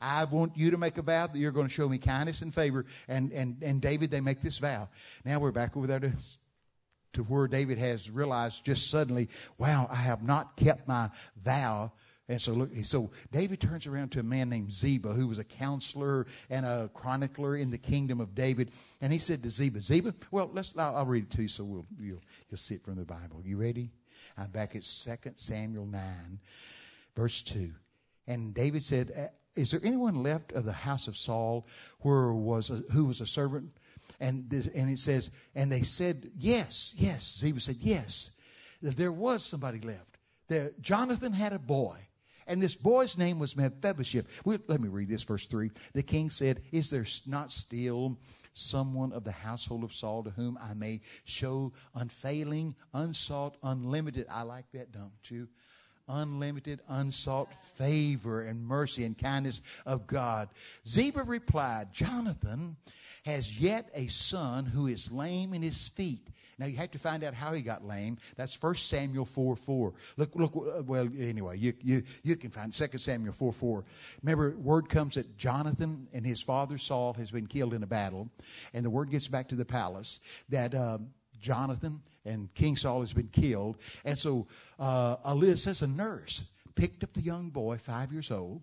[0.00, 2.54] I want you to make a vow that you're going to show me kindness and
[2.54, 2.84] favor.
[3.08, 4.88] And, and, and David, they make this vow.
[5.24, 6.12] Now we're back over there to,
[7.14, 11.10] to where David has realized just suddenly, wow, I have not kept my
[11.42, 11.92] vow.
[12.28, 15.44] And so look, so David turns around to a man named Ziba, who was a
[15.44, 20.14] counselor and a chronicler in the kingdom of David, and he said to Ziba, Ziba,
[20.30, 22.96] well, let's I'll, I'll read it to you so we'll you'll, you'll see it from
[22.96, 23.40] the Bible.
[23.44, 23.90] You ready?
[24.36, 26.38] I'm back at 2 Samuel nine,
[27.16, 27.72] verse two,
[28.26, 31.66] and David said, is there anyone left of the house of Saul
[32.00, 33.70] where was a, who was a servant?
[34.20, 37.38] And, and it says, and they said, yes, yes.
[37.38, 38.32] Ziba said, yes.
[38.80, 40.18] There was somebody left.
[40.48, 41.96] There, Jonathan had a boy.
[42.46, 44.46] And this boy's name was Mephibosheth.
[44.46, 45.70] Well, let me read this, verse 3.
[45.92, 48.18] The king said, Is there not still
[48.54, 54.26] someone of the household of Saul to whom I may show unfailing, unsought, unlimited?
[54.30, 55.48] I like that, don't you?
[56.08, 60.48] Unlimited, unsought favor and mercy and kindness of God.
[60.86, 62.76] Ziba replied, Jonathan
[63.24, 66.28] has yet a son who is lame in his feet.
[66.58, 68.18] Now you have to find out how he got lame.
[68.36, 69.94] That's 1 Samuel 4 4.
[70.16, 70.52] Look, look,
[70.88, 73.84] well, anyway, you, you, you can find 2 Samuel 4 4.
[74.22, 78.28] Remember, word comes that Jonathan and his father Saul has been killed in a battle,
[78.74, 80.18] and the word gets back to the palace
[80.48, 83.78] that um, Jonathan and King Saul has been killed.
[84.04, 84.46] And so
[84.78, 88.62] uh, Eliz says a nurse picked up the young boy, five years old,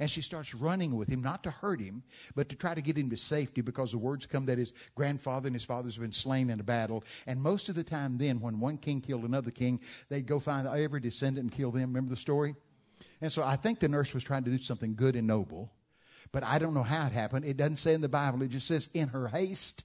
[0.00, 2.02] and she starts running with him, not to hurt him,
[2.34, 5.46] but to try to get him to safety because the words come that his grandfather
[5.46, 7.04] and his father's been slain in a battle.
[7.26, 10.66] And most of the time, then, when one king killed another king, they'd go find
[10.66, 11.82] every descendant and kill them.
[11.82, 12.54] Remember the story?
[13.20, 15.72] And so I think the nurse was trying to do something good and noble,
[16.32, 17.44] but I don't know how it happened.
[17.44, 19.84] It doesn't say in the Bible, it just says, in her haste,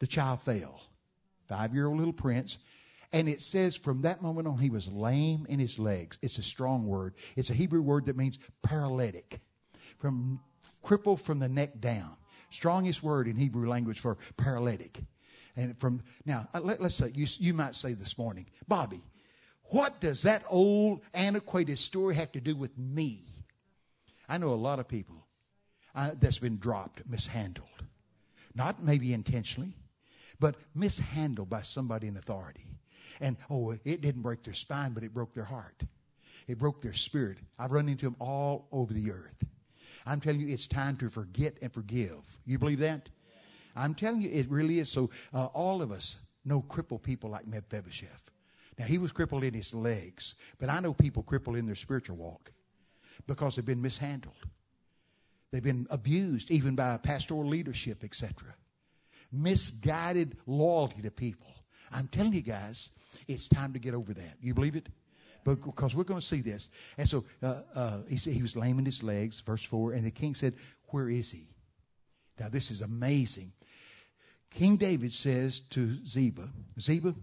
[0.00, 0.87] the child fell
[1.48, 2.58] five year old little prince.
[3.12, 6.18] And it says from that moment on, he was lame in his legs.
[6.20, 7.14] It's a strong word.
[7.36, 9.40] It's a Hebrew word that means paralytic,
[9.98, 10.40] from
[10.82, 12.16] crippled from the neck down.
[12.50, 14.98] Strongest word in Hebrew language for paralytic.
[15.56, 19.02] And from now, uh, let, us say you, you might say this morning, Bobby,
[19.64, 23.20] what does that old antiquated story have to do with me?
[24.28, 25.26] I know a lot of people
[25.94, 27.66] uh, that's been dropped, mishandled,
[28.54, 29.74] not maybe intentionally,
[30.40, 32.66] but mishandled by somebody in authority.
[33.20, 35.82] And oh, it didn't break their spine, but it broke their heart.
[36.46, 37.38] It broke their spirit.
[37.58, 39.44] I've run into them all over the earth.
[40.06, 42.38] I'm telling you, it's time to forget and forgive.
[42.46, 43.10] You believe that?
[43.76, 44.88] I'm telling you, it really is.
[44.88, 48.30] So, uh, all of us know crippled people like Mephibosheth.
[48.78, 52.16] Now, he was crippled in his legs, but I know people crippled in their spiritual
[52.16, 52.52] walk
[53.26, 54.36] because they've been mishandled.
[55.50, 58.54] They've been abused, even by pastoral leadership, etc
[59.32, 61.54] misguided loyalty to people.
[61.92, 62.90] I'm telling you guys,
[63.26, 64.34] it's time to get over that.
[64.40, 64.88] You believe it?
[65.44, 66.68] But, Because we're going to see this.
[66.96, 70.04] And so uh, uh, he said he was lame in his legs, verse 4, and
[70.04, 70.54] the king said,
[70.88, 71.48] Where is he?
[72.38, 73.52] Now, this is amazing.
[74.50, 76.48] King David says to Ziba,
[76.80, 77.14] Ziba,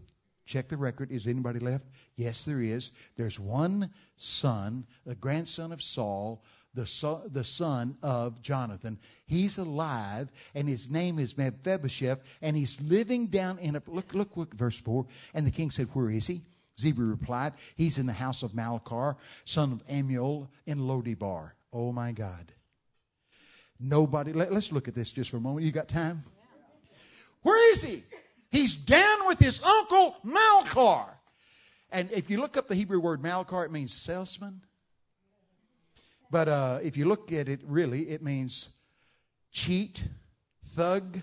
[0.46, 1.12] check the record.
[1.12, 1.86] Is anybody left?
[2.16, 2.92] Yes, there is.
[3.16, 6.44] There's one son, the grandson of Saul,
[6.76, 9.00] the son, the son of Jonathan.
[9.26, 14.14] He's alive, and his name is Mephibosheth, and he's living down in a look.
[14.14, 15.08] Look, look, verse four.
[15.34, 16.42] And the king said, "Where is he?"
[16.80, 22.12] Ziba replied, "He's in the house of Malchar, son of Ammiel, in Lodibar." Oh my
[22.12, 22.52] God!
[23.80, 24.34] Nobody.
[24.34, 25.66] Let, us look at this just for a moment.
[25.66, 26.22] You got time?
[27.42, 28.04] Where is he?
[28.52, 31.08] He's down with his uncle Malchar.
[31.92, 34.62] And if you look up the Hebrew word Malchar, it means salesman
[36.32, 38.70] but uh, if you look at it really, it means
[39.52, 40.04] cheat,
[40.66, 41.22] thug,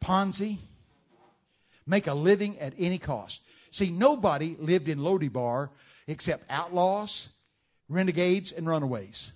[0.00, 0.58] Ponzi,
[1.86, 3.42] make a living at any cost.
[3.70, 5.70] See, nobody lived in Lodibar
[6.06, 7.28] except outlaws,
[7.88, 9.32] renegades, and runaways.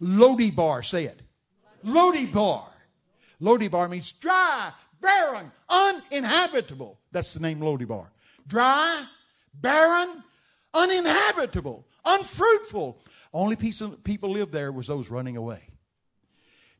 [0.00, 0.84] Lodibar.
[0.84, 1.20] Say it.
[1.84, 2.64] Lodibar.
[3.40, 6.96] Lodibar means dry, barren, uninhabitable.
[7.12, 8.08] That's the name Lodibar.
[8.46, 9.04] Dry,
[9.54, 10.22] barren,
[10.74, 12.98] uninhabitable, unfruitful.
[13.32, 15.68] Only people lived there was those running away.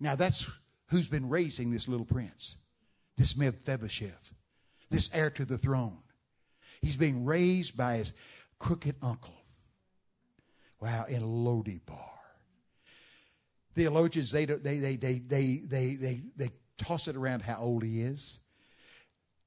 [0.01, 0.51] Now that's
[0.89, 2.57] who's been raising this little prince,
[3.17, 4.33] this Mephibosheth,
[4.91, 5.99] this heir to the throne.
[6.83, 8.13] He's being raised by his
[8.59, 9.35] crooked uncle.
[10.81, 12.11] Wow, in Lodibar.
[13.75, 18.03] Theologians, they, they, they, they, they, they, they, they toss it around how old he
[18.03, 18.41] is.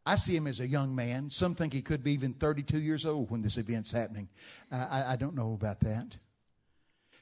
[0.05, 1.29] I see him as a young man.
[1.29, 4.29] Some think he could be even 32 years old when this event's happening.
[4.71, 6.17] I, I don't know about that.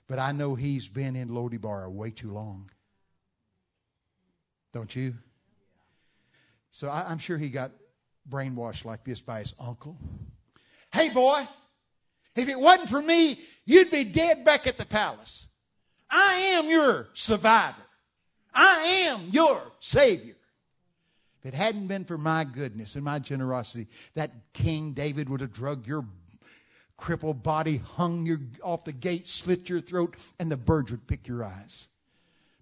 [0.08, 2.72] But I know he's been in Lo-Debar way too long.
[4.72, 5.15] Don't you?
[6.72, 7.72] So I, I'm sure he got
[8.30, 9.98] brainwashed like this by his uncle.
[10.93, 11.41] Hey, boy,
[12.36, 15.48] if it wasn't for me, you'd be dead back at the palace.
[16.10, 17.82] I am your survivor.
[18.54, 20.36] I am your Savior.
[21.39, 25.54] If it hadn't been for my goodness and my generosity, that King David would have
[25.54, 26.06] drugged your
[26.97, 31.27] crippled body, hung you off the gate, slit your throat, and the birds would pick
[31.27, 31.88] your eyes.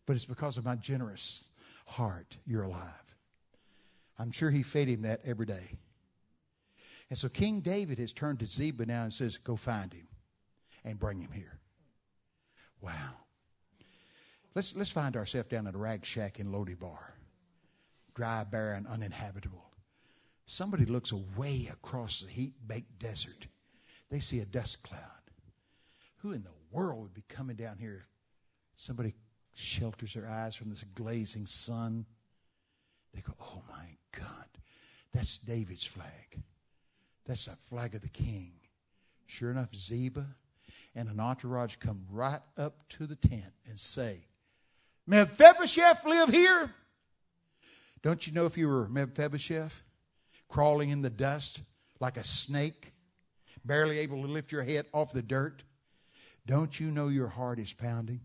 [0.05, 1.49] But it's because of my generous
[1.85, 3.15] heart you're alive.
[4.19, 5.77] I'm sure he fed him that every day.
[7.09, 10.07] And so King David has turned to Ziba now and says, Go find him
[10.83, 11.59] and bring him here.
[12.81, 13.13] Wow.
[14.53, 17.13] Let's, let's find ourselves down at a rag shack in Lo-Debar,
[18.13, 19.65] dry, barren, uninhabitable.
[20.45, 23.47] Somebody looks away across the heat baked desert.
[24.15, 25.01] They see a dust cloud.
[26.19, 28.05] Who in the world would be coming down here?
[28.77, 29.13] Somebody
[29.55, 32.05] shelters their eyes from this glazing sun.
[33.13, 34.47] They go, Oh my God,
[35.11, 36.41] that's David's flag.
[37.25, 38.53] That's the flag of the king.
[39.25, 40.25] Sure enough, Ziba
[40.95, 44.27] and an entourage come right up to the tent and say,
[45.07, 46.73] Mephibosheth live here?
[48.01, 49.83] Don't you know if you were Mephibosheth,
[50.47, 51.63] crawling in the dust
[51.99, 52.93] like a snake,
[53.65, 55.63] barely able to lift your head off the dirt?
[56.45, 58.21] Don't you know your heart is pounding?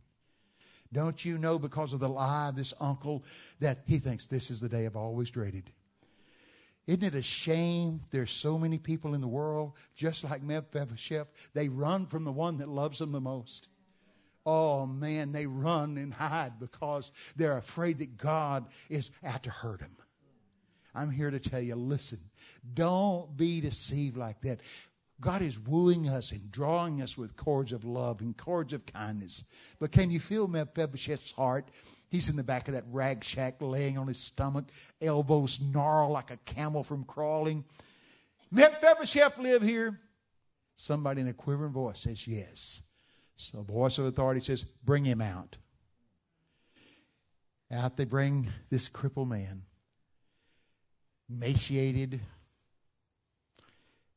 [0.92, 3.24] Don't you know because of the lie of this uncle
[3.60, 5.70] that he thinks this is the day I've always dreaded?
[6.86, 11.68] Isn't it a shame there's so many people in the world, just like Mephibosheth, they
[11.68, 13.68] run from the one that loves them the most?
[14.44, 19.80] Oh man, they run and hide because they're afraid that God is out to hurt
[19.80, 19.96] them.
[20.94, 22.18] I'm here to tell you listen,
[22.74, 24.60] don't be deceived like that.
[25.20, 29.44] God is wooing us and drawing us with cords of love and cords of kindness.
[29.78, 31.68] But can you feel Mephibosheth's heart?
[32.08, 34.64] He's in the back of that rag shack laying on his stomach,
[35.02, 37.64] elbows gnarled like a camel from crawling.
[38.50, 39.98] Mephibosheth live here?
[40.74, 42.82] Somebody in a quivering voice says, Yes.
[43.36, 45.56] So, voice of authority says, Bring him out.
[47.70, 49.62] Out they bring this crippled man,
[51.28, 52.20] emaciated.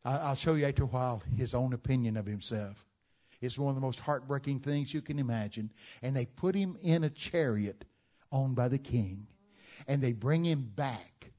[0.05, 2.85] I'll show you after a while his own opinion of himself.
[3.41, 5.71] It's one of the most heartbreaking things you can imagine.
[6.01, 7.85] And they put him in a chariot
[8.31, 9.27] owned by the king,
[9.87, 11.31] and they bring him back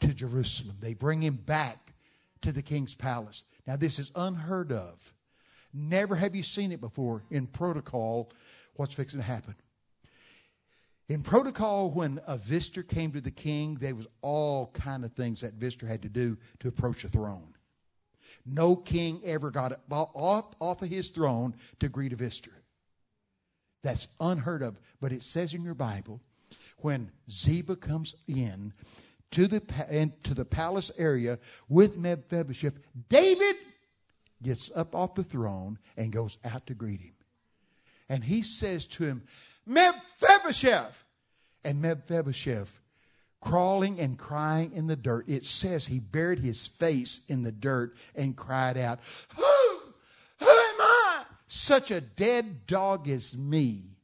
[0.00, 0.76] to Jerusalem.
[0.80, 1.94] They bring him back
[2.42, 3.44] to the king's palace.
[3.66, 5.12] Now, this is unheard of
[5.72, 8.30] Never have you seen it before in protocol
[8.74, 9.54] what's fixing to happen.
[11.08, 15.40] In protocol, when a visitor came to the king, there was all kind of things
[15.40, 17.51] that visitor had to do to approach the throne.
[18.44, 22.62] No king ever got up off of his throne to greet a visitor.
[23.82, 24.80] That's unheard of.
[25.00, 26.20] But it says in your Bible,
[26.78, 28.72] when Ziba comes in
[29.32, 29.60] to the,
[30.24, 32.78] to the palace area with Mephibosheth,
[33.08, 33.56] David
[34.42, 37.14] gets up off the throne and goes out to greet him.
[38.08, 39.22] And he says to him,
[39.66, 41.04] Mephibosheth!
[41.64, 42.81] And Mephibosheth,
[43.42, 47.94] crawling and crying in the dirt, it says he buried his face in the dirt
[48.14, 49.00] and cried out,
[49.36, 49.42] Who?
[50.38, 51.24] Who am I?
[51.48, 53.98] Such a dead dog as me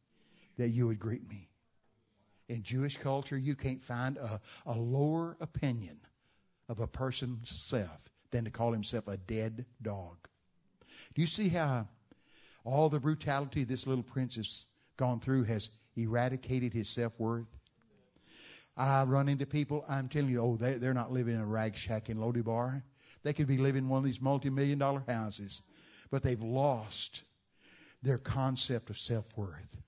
[0.58, 1.48] that you would greet me.
[2.48, 5.98] In Jewish culture, you can't find a, a lower opinion
[6.68, 10.16] of a person's self than to call himself a dead dog.
[11.14, 11.88] Do you see how
[12.64, 17.57] all the brutality this little prince has gone through has eradicated his self worth?
[18.78, 21.76] I run into people, I'm telling you, oh, they, they're not living in a rag
[21.76, 22.84] shack in Lo-Debar.
[23.24, 25.62] They could be living in one of these multi million dollar houses,
[26.10, 27.24] but they've lost
[28.02, 29.78] their concept of self worth.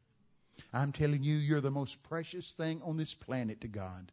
[0.72, 4.12] I'm telling you, you're the most precious thing on this planet to God.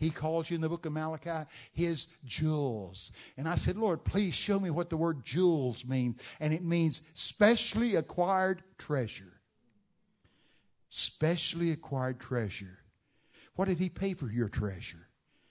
[0.00, 3.12] He calls you in the book of Malachi his jewels.
[3.36, 6.16] And I said, Lord, please show me what the word jewels mean.
[6.40, 9.32] And it means specially acquired treasure.
[10.88, 12.78] specially acquired treasure.
[13.58, 15.08] What did he pay for your treasure?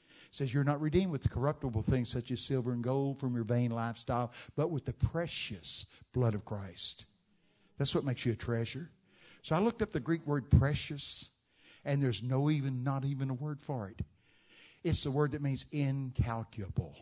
[0.08, 3.44] It says you're not redeemed with corruptible things such as silver and gold from your
[3.44, 7.04] vain lifestyle, but with the precious blood of Christ.
[7.78, 8.90] That's what makes you a treasure.
[9.42, 11.32] So I looked up the Greek word precious,
[11.84, 14.00] and there's no even, not even a word for it.
[14.86, 16.96] It's the word that means incalculable.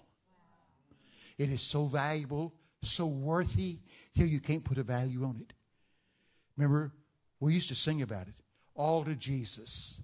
[1.38, 2.52] It is so valuable,
[2.82, 3.78] so worthy,
[4.18, 5.54] till you can't put a value on it.
[6.58, 6.92] Remember,
[7.40, 8.34] we used to sing about it.
[8.74, 10.02] All to Jesus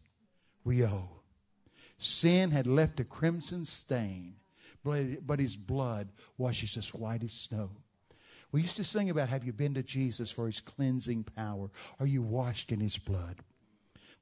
[0.64, 1.10] we owe.
[1.98, 4.36] Sin had left a crimson stain,
[4.84, 7.70] but his blood washes us white as snow.
[8.52, 11.70] We used to sing about Have you been to Jesus for his cleansing power?
[12.00, 13.38] Are you washed in his blood?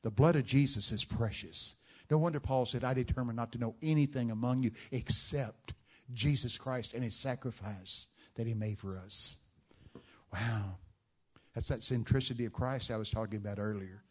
[0.01, 1.75] The blood of Jesus is precious.
[2.09, 5.73] No wonder Paul said, I determined not to know anything among you except
[6.13, 9.37] Jesus Christ and his sacrifice that he made for us.
[10.33, 10.77] Wow.
[11.53, 14.03] That's that centricity of Christ I was talking about earlier.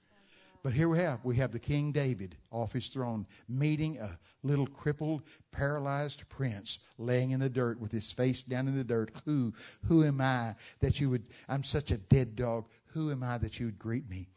[0.68, 4.66] But here we have we have the King David off his throne meeting a little
[4.66, 9.10] crippled, paralyzed prince laying in the dirt with his face down in the dirt.
[9.24, 9.54] Who
[9.86, 12.68] who am I that you would I'm such a dead dog.
[12.88, 14.28] Who am I that you would greet me?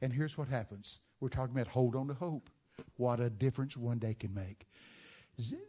[0.00, 1.00] And here's what happens.
[1.20, 2.48] We're talking about hold on to hope.
[2.96, 4.66] What a difference one day can make.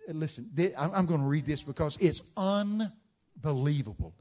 [0.07, 4.15] Listen, I'm going to read this because it's unbelievable.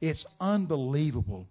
[0.00, 1.48] It's unbelievable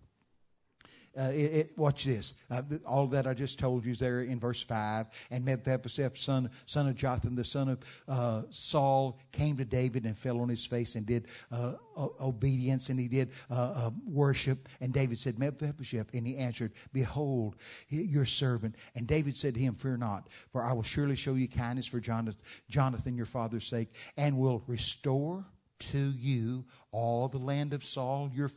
[1.18, 2.36] uh, it, it, watch this.
[2.52, 5.08] Uh, all that I just told you is there in verse 5.
[5.32, 10.18] And Mephibosheth, son, son of Jotham, the son of uh, Saul, came to David and
[10.18, 11.74] fell on his face and did uh,
[12.22, 14.70] obedience and he did uh, uh, worship.
[14.82, 16.14] And David said, Mephibosheth.
[16.14, 17.56] And he answered, Behold,
[17.90, 18.76] your servant.
[18.96, 22.00] And David said to him, Fear not, for I will surely show you kindness for
[22.00, 25.46] Jonathan, Jonathan your father's sake, and will restore
[25.80, 28.50] to you all the land of Saul, your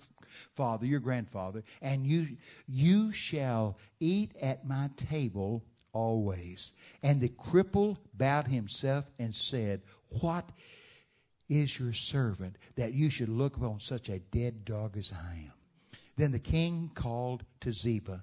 [0.55, 6.73] father, your grandfather, and you you shall eat at my table always.
[7.03, 9.83] And the cripple bowed himself and said,
[10.21, 10.49] What
[11.49, 15.53] is your servant that you should look upon such a dead dog as I am?
[16.17, 18.23] Then the king called to Ziba,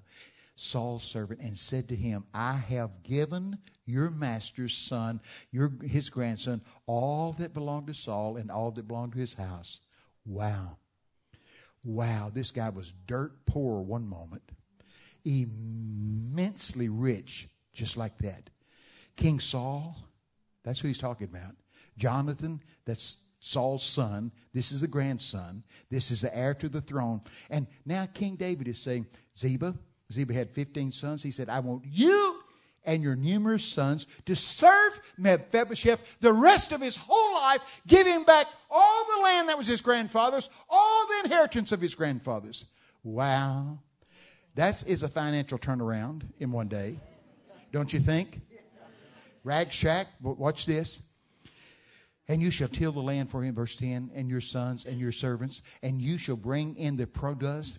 [0.56, 6.60] Saul's servant, and said to him, I have given your master's son, your his grandson,
[6.86, 9.80] all that belonged to Saul and all that belonged to his house.
[10.24, 10.78] Wow
[11.88, 14.42] wow, this guy was dirt poor one moment,
[15.24, 18.50] immensely rich, just like that.
[19.16, 19.96] King Saul,
[20.64, 21.56] that's who he's talking about.
[21.96, 24.32] Jonathan, that's Saul's son.
[24.52, 25.64] This is the grandson.
[25.90, 27.22] This is the heir to the throne.
[27.48, 29.74] And now King David is saying, Ziba,
[30.12, 31.22] Ziba had 15 sons.
[31.22, 32.27] He said, I want you
[32.84, 38.46] and your numerous sons to serve Mephibosheth the rest of his whole life, giving back
[38.70, 42.64] all the land that was his grandfather's, all the inheritance of his grandfather's.
[43.02, 43.78] Wow.
[44.54, 46.98] That is a financial turnaround in one day.
[47.72, 48.40] Don't you think?
[49.44, 51.07] Rag Shack, watch this.
[52.30, 55.12] And you shall till the land for him, verse 10, and your sons and your
[55.12, 57.78] servants, and you shall bring in the produce,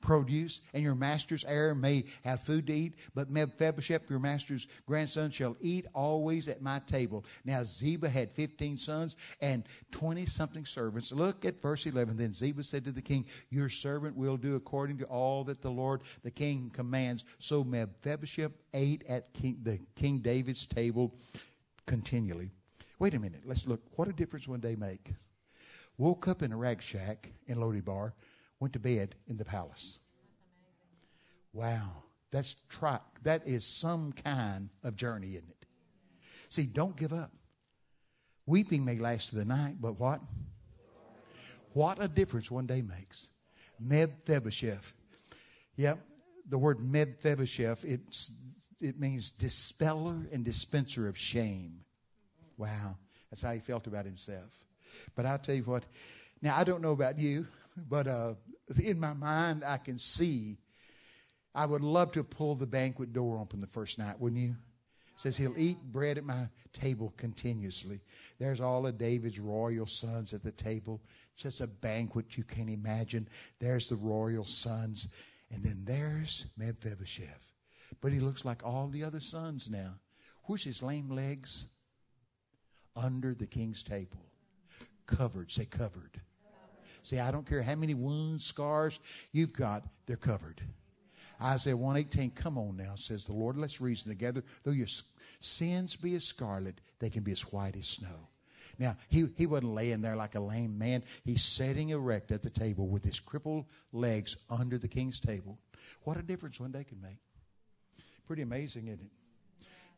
[0.00, 5.32] produce, and your master's heir may have food to eat, but Mephibosheth, your master's grandson,
[5.32, 7.24] shall eat always at my table.
[7.44, 11.10] Now Ziba had 15 sons and 20 something servants.
[11.10, 12.16] Look at verse 11.
[12.16, 15.70] Then Ziba said to the king, Your servant will do according to all that the
[15.70, 17.24] Lord the king commands.
[17.38, 21.16] So Mephibosheth ate at king, the King David's table
[21.86, 22.52] continually.
[23.00, 23.40] Wait a minute.
[23.44, 23.80] Let's look.
[23.96, 25.10] What a difference one day make.
[25.98, 28.14] Woke up in a rag shack in Lo-Debar,
[28.60, 29.98] went to bed in the palace.
[31.52, 32.04] Wow.
[32.30, 35.66] That's try, that is some kind of journey, isn't it?
[36.48, 37.32] See, don't give up.
[38.46, 40.20] Weeping may last the night, but what?
[41.72, 43.30] What a difference one day makes.
[43.80, 44.94] Mephibosheth.
[45.76, 45.98] Yep,
[46.48, 48.32] the word Mephibosheth, it's,
[48.80, 51.80] it means dispeller and dispenser of shame.
[52.60, 52.98] Wow.
[53.30, 54.64] That's how he felt about himself.
[55.16, 55.86] But I'll tell you what,
[56.42, 57.46] now I don't know about you,
[57.88, 58.34] but uh,
[58.82, 60.58] in my mind, I can see.
[61.54, 64.50] I would love to pull the banquet door open the first night, wouldn't you?
[64.50, 68.00] It says he'll eat bread at my table continuously.
[68.38, 71.00] There's all of David's royal sons at the table.
[71.32, 73.26] It's just a banquet you can't imagine.
[73.58, 75.08] There's the royal sons.
[75.50, 77.52] And then there's Mephibosheth.
[78.02, 79.94] But he looks like all the other sons now.
[80.44, 81.66] Where's his lame legs?
[83.00, 84.20] Under the king's table.
[85.06, 85.50] Covered.
[85.50, 86.20] Say covered.
[87.02, 89.00] See, I don't care how many wounds, scars
[89.32, 90.60] you've got, they're covered.
[91.42, 93.56] Isaiah 118, come on now, says the Lord.
[93.56, 94.44] Let's reason together.
[94.62, 94.88] Though your
[95.40, 98.28] sins be as scarlet, they can be as white as snow.
[98.78, 101.02] Now, he, he wasn't laying there like a lame man.
[101.24, 105.58] He's sitting erect at the table with his crippled legs under the king's table.
[106.02, 107.18] What a difference one day can make.
[108.26, 109.12] Pretty amazing, isn't it?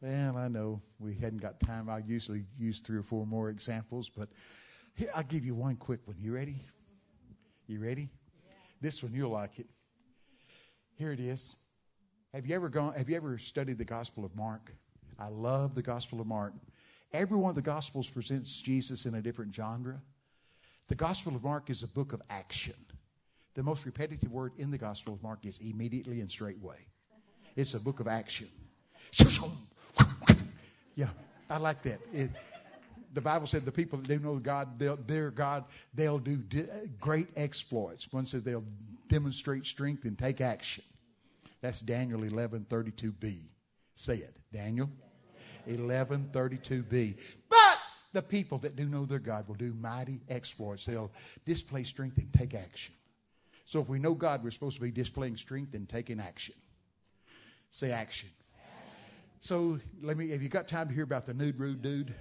[0.02, 1.88] Well, I know we hadn't got time.
[1.88, 4.28] I usually use three or four more examples, but
[4.94, 6.16] here, I'll give you one quick one.
[6.20, 6.56] You ready?
[7.68, 8.08] You ready?
[8.80, 9.66] This one, you'll like it.
[10.96, 11.54] Here it is.
[12.34, 14.74] Have you ever gone, have you ever studied the Gospel of Mark?
[15.20, 16.52] I love the Gospel of Mark.
[17.12, 20.02] Every one of the Gospels presents Jesus in a different genre.
[20.88, 22.74] The Gospel of Mark is a book of action.
[23.54, 26.88] The most repetitive word in the Gospel of Mark is immediately and straightway.
[27.54, 28.48] It's a book of action.
[30.94, 31.08] Yeah,
[31.48, 32.00] I like that.
[32.12, 32.30] It,
[33.14, 35.64] the Bible said the people that do know God, their God,
[35.94, 36.42] they'll do
[37.00, 38.10] great exploits.
[38.12, 38.64] One says they'll
[39.08, 40.84] demonstrate strength and take action.
[41.60, 43.40] That's Daniel 11 32b.
[43.94, 44.90] Say it, Daniel
[45.66, 47.18] 11 32b.
[47.48, 47.78] But
[48.12, 50.86] the people that do know their God will do mighty exploits.
[50.86, 51.12] They'll
[51.44, 52.94] display strength and take action.
[53.64, 56.54] So if we know God, we're supposed to be displaying strength and taking action.
[57.70, 58.28] Say action.
[59.42, 60.30] So let me.
[60.30, 62.14] Have you got time to hear about the nude rude dude?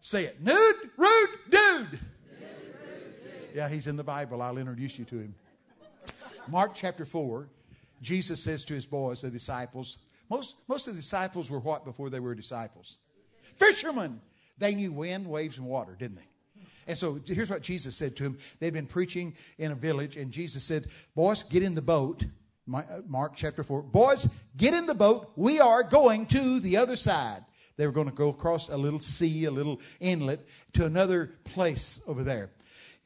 [0.00, 2.00] Say it, nude rude dude.
[3.54, 4.40] Yeah, he's in the Bible.
[4.40, 5.34] I'll introduce you to him.
[6.48, 7.50] Mark chapter four.
[8.00, 9.98] Jesus says to his boys, the disciples.
[10.30, 12.96] Most most of the disciples were what before they were disciples?
[13.56, 14.18] Fishermen.
[14.56, 16.62] They knew wind, waves, and water, didn't they?
[16.86, 18.38] And so here's what Jesus said to them.
[18.60, 22.24] They'd been preaching in a village, and Jesus said, Boys, get in the boat
[22.72, 23.82] uh, Mark chapter 4.
[23.82, 25.32] Boys, get in the boat.
[25.36, 27.44] We are going to the other side.
[27.76, 30.40] They were going to go across a little sea, a little inlet
[30.74, 32.50] to another place over there.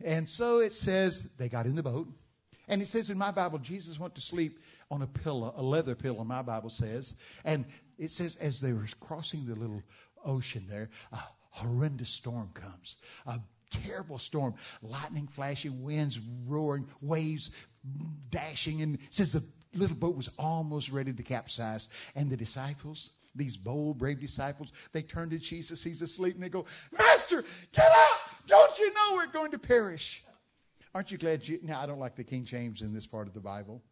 [0.04, 2.08] And so it says they got in the boat.
[2.68, 4.58] And it says in my Bible, Jesus went to sleep
[4.90, 7.14] on a pillow, a leather pillow, my Bible says.
[7.44, 7.64] And
[7.96, 9.82] it says as they were crossing the little
[10.24, 11.18] ocean there, a
[11.50, 12.96] horrendous storm comes.
[13.26, 13.40] A
[13.70, 17.52] terrible storm, lightning flashing, winds roaring, waves
[18.30, 18.82] dashing.
[18.82, 19.42] And says the
[19.74, 21.88] little boat was almost ready to capsize.
[22.14, 25.82] And the disciples, these bold, brave disciples, they turn to Jesus.
[25.82, 26.64] He's asleep and they go,
[26.96, 28.20] Master, get up!
[28.46, 30.22] Don't you know we're going to perish?
[30.94, 31.46] Aren't you glad?
[31.46, 33.82] You, now, I don't like the King James in this part of the Bible.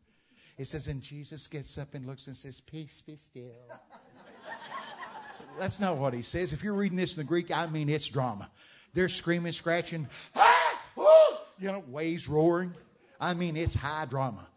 [0.56, 3.50] It says, and Jesus gets up and looks and says, Peace be still.
[5.58, 6.52] That's not what he says.
[6.52, 8.50] If you're reading this in the Greek, I mean it's drama.
[8.92, 12.72] They're screaming, scratching, ah, you know, waves roaring.
[13.20, 14.48] I mean, it's high drama.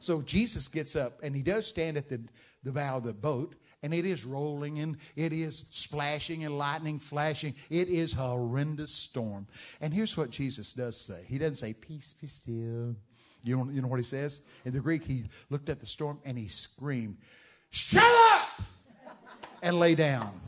[0.00, 2.20] So Jesus gets up and he does stand at the,
[2.62, 6.98] the bow of the boat and it is rolling and it is splashing and lightning
[6.98, 7.54] flashing.
[7.70, 9.46] It is a horrendous storm.
[9.80, 12.96] And here's what Jesus does say He doesn't say, Peace be still.
[13.44, 14.40] You know, you know what he says?
[14.64, 17.16] In the Greek, he looked at the storm and he screamed,
[17.70, 18.62] Shut up!
[19.62, 20.40] and lay down.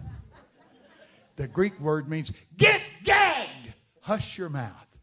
[1.36, 3.74] The Greek word means get gagged.
[4.00, 4.98] Hush your mouth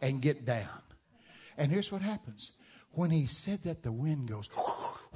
[0.00, 0.82] and get down.
[1.58, 2.52] And here's what happens
[2.92, 4.48] when he said that, the wind goes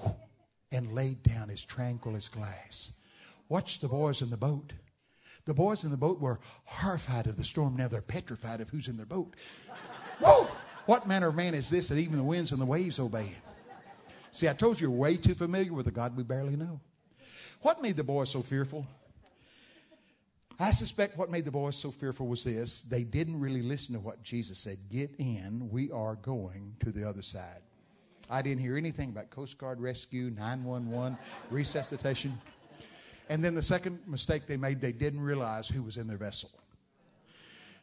[0.73, 2.93] and laid down as tranquil as glass.
[3.49, 4.73] Watch the boys in the boat.
[5.47, 7.77] The boys in the boat were horrified of the storm.
[7.77, 9.35] Now they're petrified of who's in their boat.
[10.21, 10.47] Whoa!
[10.87, 13.43] What manner of man is this that even the winds and the waves obey him?
[14.31, 16.81] See, I told you you're way too familiar with a God we barely know.
[17.63, 18.87] What made the boys so fearful?
[20.63, 24.01] I suspect what made the boys so fearful was this they didn't really listen to
[24.01, 24.77] what Jesus said.
[24.91, 27.63] Get in, we are going to the other side.
[28.29, 31.17] I didn't hear anything about Coast Guard rescue, 911,
[31.51, 32.39] resuscitation.
[33.31, 36.51] And then the second mistake they made, they didn't realize who was in their vessel.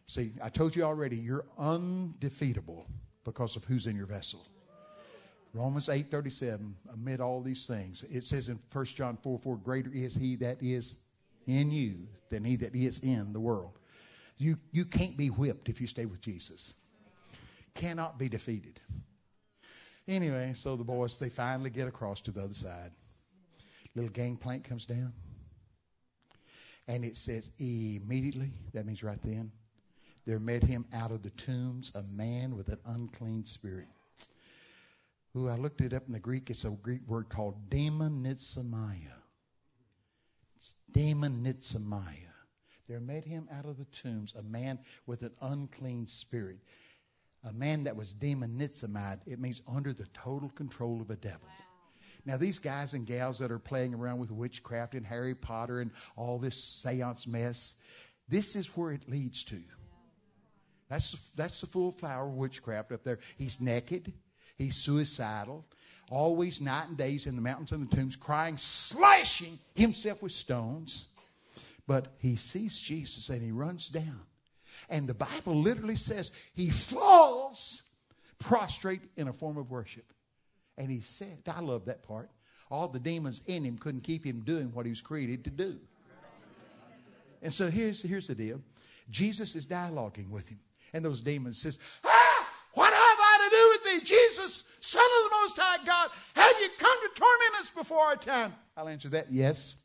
[0.06, 2.86] See, I told you already, you're undefeatable
[3.24, 4.46] because of who's in your vessel.
[5.54, 10.14] Romans 8:37, amid all these things, it says in 1 John 4 4, greater is
[10.14, 11.02] he that is
[11.48, 13.80] in you than he that is in the world.
[14.38, 16.76] You, you can't be whipped if you stay with Jesus.
[17.74, 18.80] Cannot be defeated.
[20.08, 22.92] Anyway, so the boys, they finally get across to the other side.
[23.96, 25.12] Little gangplank comes down.
[26.88, 29.52] And it says, immediately, that means right then,
[30.26, 33.88] there met him out of the tombs a man with an unclean spirit.
[35.34, 36.50] Who I looked it up in the Greek.
[36.50, 39.17] It's a Greek word called demonitsomia.
[40.92, 42.28] Demon Nitzamiah.
[42.88, 46.60] There met him out of the tombs a man with an unclean spirit.
[47.44, 49.20] A man that was demon nitzamiah.
[49.26, 51.42] It means under the total control of a devil.
[51.44, 51.66] Wow.
[52.26, 55.92] Now, these guys and gals that are playing around with witchcraft and Harry Potter and
[56.16, 57.76] all this seance mess,
[58.28, 59.62] this is where it leads to.
[60.90, 63.20] That's, that's the full flower of witchcraft up there.
[63.38, 64.14] He's naked,
[64.58, 65.66] he's suicidal,
[66.10, 71.10] always night and days in the mountains and the tombs, crying, slashing himself with stones.
[71.86, 74.22] But he sees Jesus and he runs down.
[74.90, 77.82] And the Bible literally says he falls
[78.40, 80.06] prostrate in a form of worship.
[80.78, 82.30] And he said, I love that part.
[82.70, 85.78] all the demons in him couldn't keep him doing what he was created to do.
[87.42, 88.62] And so here's, here's the deal
[89.10, 90.60] Jesus is dialoguing with him.
[90.94, 92.27] And those demons says, Ah,
[94.02, 96.10] Jesus, Son of the Most High God?
[96.36, 98.54] Have you come to torment us before our time?
[98.76, 99.84] I'll answer that, yes.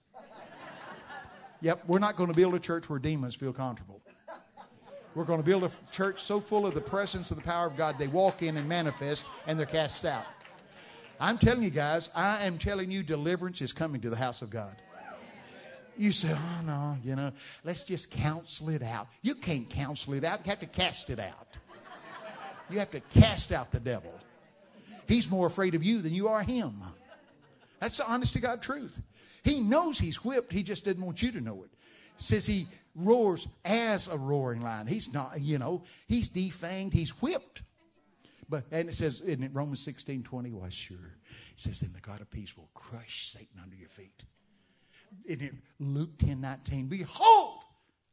[1.61, 4.01] yep, we're not going to build a church where demons feel comfortable.
[5.15, 7.77] We're going to build a church so full of the presence of the power of
[7.77, 10.25] God, they walk in and manifest and they're cast out.
[11.21, 14.51] I'm telling you guys, I am telling you, deliverance is coming to the house of
[14.51, 14.75] God.
[15.97, 17.31] You say, oh no, you know,
[17.65, 19.09] let's just counsel it out.
[19.21, 21.59] You can't counsel it out, you have to cast it out.
[22.73, 24.13] You have to cast out the devil.
[25.07, 26.73] He's more afraid of you than you are him.
[27.81, 29.01] That's the honest to God truth.
[29.45, 31.71] He knows he's whipped, he just didn't want you to know it.
[32.17, 34.87] Says he roars as a roaring lion.
[34.87, 37.63] He's not, you know, he's defanged, he's whipped.
[38.49, 40.97] But and it says in Romans 16 20, why sure.
[40.97, 44.25] It says, then the God of peace will crush Satan under your feet
[45.27, 47.62] in Luke 10 19, behold,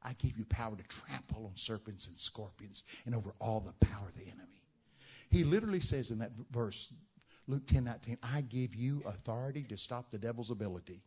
[0.03, 4.07] I give you power to trample on serpents and scorpions and over all the power
[4.07, 4.63] of the enemy.
[5.29, 6.93] He literally says in that verse,
[7.47, 11.01] Luke 10 19, I give you authority to stop the devil's ability.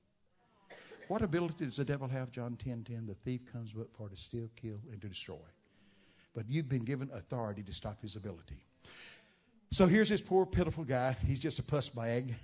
[1.08, 2.30] What ability does the devil have?
[2.30, 5.36] John 10 10, the thief comes but for to steal, kill, and to destroy.
[6.34, 8.64] But you've been given authority to stop his ability.
[9.70, 11.16] So here's this poor, pitiful guy.
[11.26, 12.34] He's just a puss bag.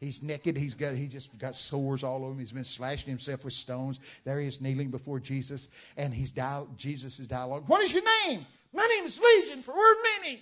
[0.00, 0.56] He's naked.
[0.56, 2.38] He's got, he just got sores all over him.
[2.38, 4.00] He's been slashing himself with stones.
[4.24, 7.64] There he is kneeling before Jesus, and he's dial, Jesus is dialogue.
[7.66, 8.46] What is your name?
[8.72, 10.40] My name is Legion, for we're many.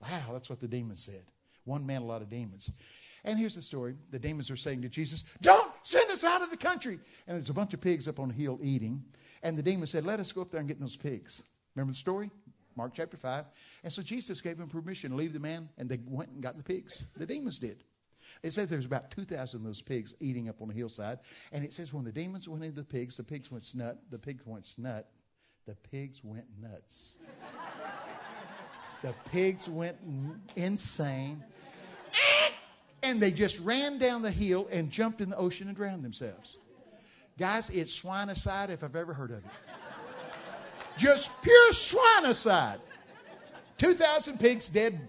[0.00, 1.22] Wow, that's what the demons said.
[1.64, 2.70] One man, a lot of demons.
[3.24, 3.94] And here's the story.
[4.10, 6.98] The demons are saying to Jesus, Don't send us out of the country.
[7.26, 9.02] And there's a bunch of pigs up on the hill eating.
[9.42, 11.42] And the demons said, Let us go up there and get those pigs.
[11.74, 12.30] Remember the story?
[12.76, 13.44] Mark chapter 5.
[13.84, 16.56] And so Jesus gave them permission to leave the man, and they went and got
[16.56, 17.06] the pigs.
[17.16, 17.84] The demons did.
[18.42, 21.18] It says there's about 2,000 of those pigs eating up on the hillside.
[21.52, 23.98] And it says when the demons went into the pigs, the pigs went snut.
[24.10, 25.08] The pigs went snut.
[25.66, 27.18] The pigs went nuts.
[29.02, 29.96] the pigs went
[30.56, 31.42] insane.
[33.02, 36.58] And they just ran down the hill and jumped in the ocean and drowned themselves.
[37.38, 39.44] Guys, it's swinecide if I've ever heard of it.
[40.96, 42.78] Just pure swinecide.
[43.78, 45.08] 2,000 pigs dead,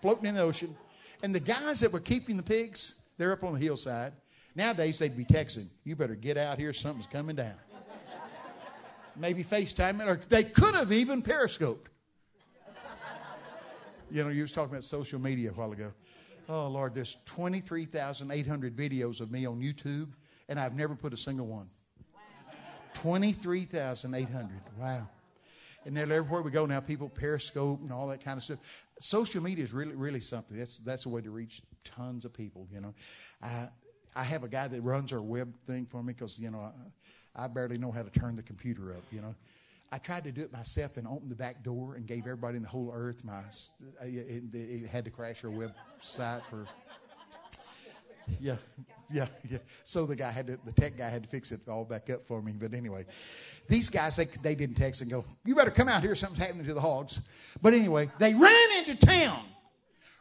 [0.00, 0.74] floating in the ocean.
[1.24, 4.12] And the guys that were keeping the pigs, they're up on the hillside.
[4.54, 7.54] Nowadays, they'd be texting, You better get out here, something's coming down.
[9.16, 11.88] Maybe FaceTime, or they could have even periscoped.
[14.10, 15.94] You know, you was talking about social media a while ago.
[16.46, 20.08] Oh, Lord, there's 23,800 videos of me on YouTube,
[20.50, 21.70] and I've never put a single one.
[22.92, 24.50] 23,800.
[24.78, 25.08] Wow.
[25.86, 28.58] And everywhere we go now, people periscope and all that kind of stuff.
[29.00, 30.56] Social media is really, really something.
[30.56, 32.66] That's that's a way to reach tons of people.
[32.72, 32.94] You know,
[33.42, 33.68] I
[34.16, 36.72] I have a guy that runs our web thing for me because you know
[37.36, 39.02] I, I barely know how to turn the computer up.
[39.12, 39.34] You know,
[39.92, 42.62] I tried to do it myself and opened the back door and gave everybody in
[42.62, 43.38] the whole earth my.
[43.38, 46.66] Uh, it, it had to crash our website for.
[48.40, 48.56] Yeah,
[49.12, 49.58] yeah, yeah.
[49.84, 52.26] So the guy had to, the tech guy had to fix it all back up
[52.26, 52.52] for me.
[52.52, 53.06] But anyway,
[53.68, 56.66] these guys, they, they didn't text and go, you better come out here, something's happening
[56.66, 57.20] to the hogs.
[57.62, 59.40] But anyway, they ran into town,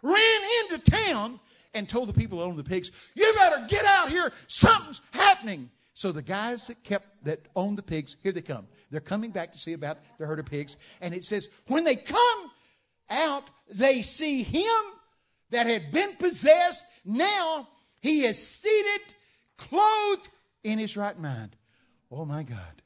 [0.01, 1.39] ran into town
[1.74, 5.70] and told the people owned the pigs, you better get out here, something's happening.
[5.95, 8.68] So the guys that kept, that owned the pigs, here they come.
[8.89, 10.78] They're coming back to see about the herd of pigs.
[11.01, 12.51] And it says, when they come
[13.10, 14.64] out, they see him
[15.51, 16.86] that had been possessed.
[17.06, 17.68] Now
[18.04, 19.01] he is seated,
[19.58, 20.28] clothed
[20.66, 21.56] in his right mind.
[22.12, 22.82] Oh my God.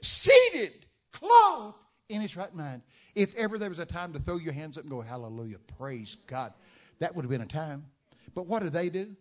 [0.00, 1.76] Seated, clothed
[2.08, 2.82] in his right mind.
[3.14, 6.16] If ever there was a time to throw your hands up and go, Hallelujah, praise
[6.26, 6.52] God,
[6.98, 7.84] that would have been a time.
[8.34, 9.14] But what do they do?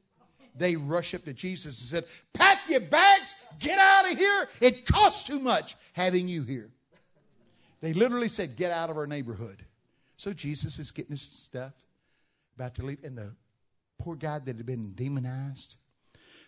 [0.57, 4.49] They rush up to Jesus and said, Pack your bags, get out of here.
[4.59, 6.71] It costs too much having you here.
[7.79, 9.63] They literally said, Get out of our neighborhood.
[10.17, 11.73] So Jesus is getting his stuff,
[12.55, 13.35] about to leave, and the
[14.01, 15.75] poor guy that had been demonized,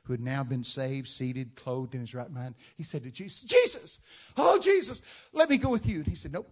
[0.03, 3.41] who had now been saved, seated, clothed in his right mind, he said to Jesus,
[3.41, 3.99] Jesus,
[4.37, 5.01] oh, Jesus,
[5.31, 5.97] let me go with you.
[5.97, 6.49] And he said, Nope.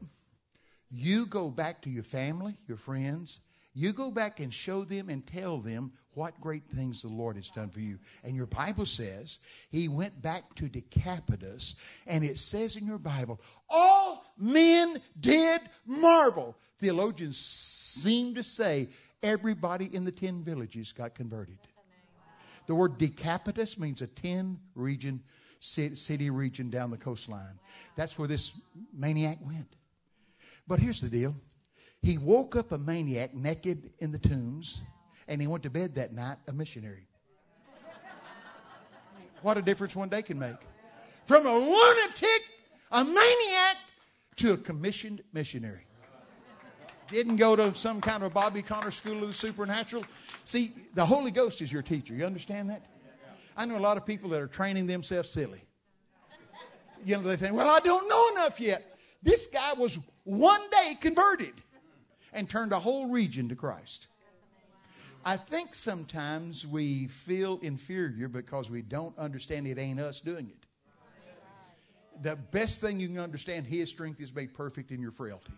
[0.94, 3.40] You go back to your family, your friends.
[3.74, 7.48] You go back and show them and tell them what great things the Lord has
[7.48, 7.98] done for you.
[8.26, 9.40] And your Bible says
[9.70, 11.76] he went back to Decapolis,
[12.06, 13.40] and it says in your Bible,
[13.70, 16.58] all men did marvel.
[16.80, 18.90] Theologians seem to say
[19.24, 21.58] everybody in the 10 villages got converted.
[22.68, 25.22] The word Decapolis means a 10 region,
[25.60, 27.60] city region down the coastline.
[27.96, 28.60] That's where this
[28.94, 29.76] maniac went.
[30.68, 31.36] But here's the deal
[32.02, 34.82] he woke up a maniac naked in the tombs,
[35.28, 37.08] and he went to bed that night a missionary.
[39.42, 40.56] What a difference one day can make.
[41.26, 42.42] From a lunatic,
[42.92, 43.78] a maniac,
[44.38, 45.86] to a commissioned missionary.
[47.12, 50.06] Didn't go to some kind of Bobby Conner School of the Supernatural.
[50.46, 52.14] See, the Holy Ghost is your teacher.
[52.14, 52.82] You understand that?
[53.58, 55.62] I know a lot of people that are training themselves silly.
[57.06, 58.98] You know, they think, well, I don't know enough yet.
[59.22, 61.54] This guy was one day converted
[62.32, 64.08] and turned a whole region to Christ.
[65.26, 70.66] I think sometimes we feel inferior because we don't understand it ain't us doing it.
[72.24, 75.52] The best thing you can understand, His strength is made perfect in your frailty.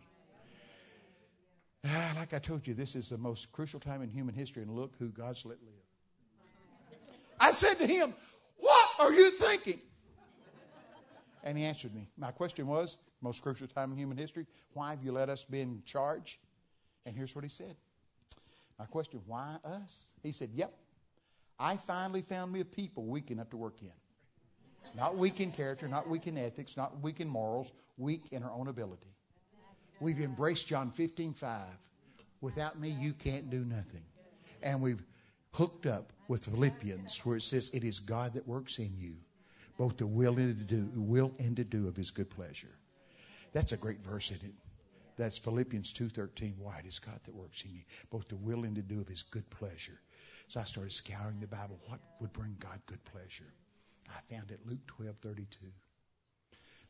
[1.85, 4.71] Ah, like I told you, this is the most crucial time in human history, and
[4.71, 6.99] look who God's let live.
[7.39, 8.13] I said to him,
[8.57, 9.79] What are you thinking?
[11.43, 12.07] And he answered me.
[12.17, 15.59] My question was, most crucial time in human history, why have you let us be
[15.59, 16.39] in charge?
[17.05, 17.75] And here's what he said.
[18.79, 20.13] My question, why us?
[20.23, 20.73] He said, Yep.
[21.59, 23.91] I finally found me a people weak enough to work in.
[24.95, 28.51] Not weak in character, not weak in ethics, not weak in morals, weak in our
[28.51, 29.12] own ability.
[30.03, 31.61] We've embraced John 15, 5.
[32.41, 34.03] Without me, you can't do nothing.
[34.61, 35.01] And we've
[35.53, 39.15] hooked up with Philippians, where it says, It is God that works in you,
[39.77, 42.75] both the will and to do, will and to do of his good pleasure.
[43.53, 44.53] That's a great verse, isn't it?
[45.15, 46.59] That's Philippians 2.13.
[46.59, 46.79] Why?
[46.79, 49.23] It is God that works in you, both the will and to do of his
[49.23, 50.01] good pleasure.
[50.49, 51.79] So I started scouring the Bible.
[51.87, 53.53] What would bring God good pleasure?
[54.09, 55.45] I found it Luke 12.32.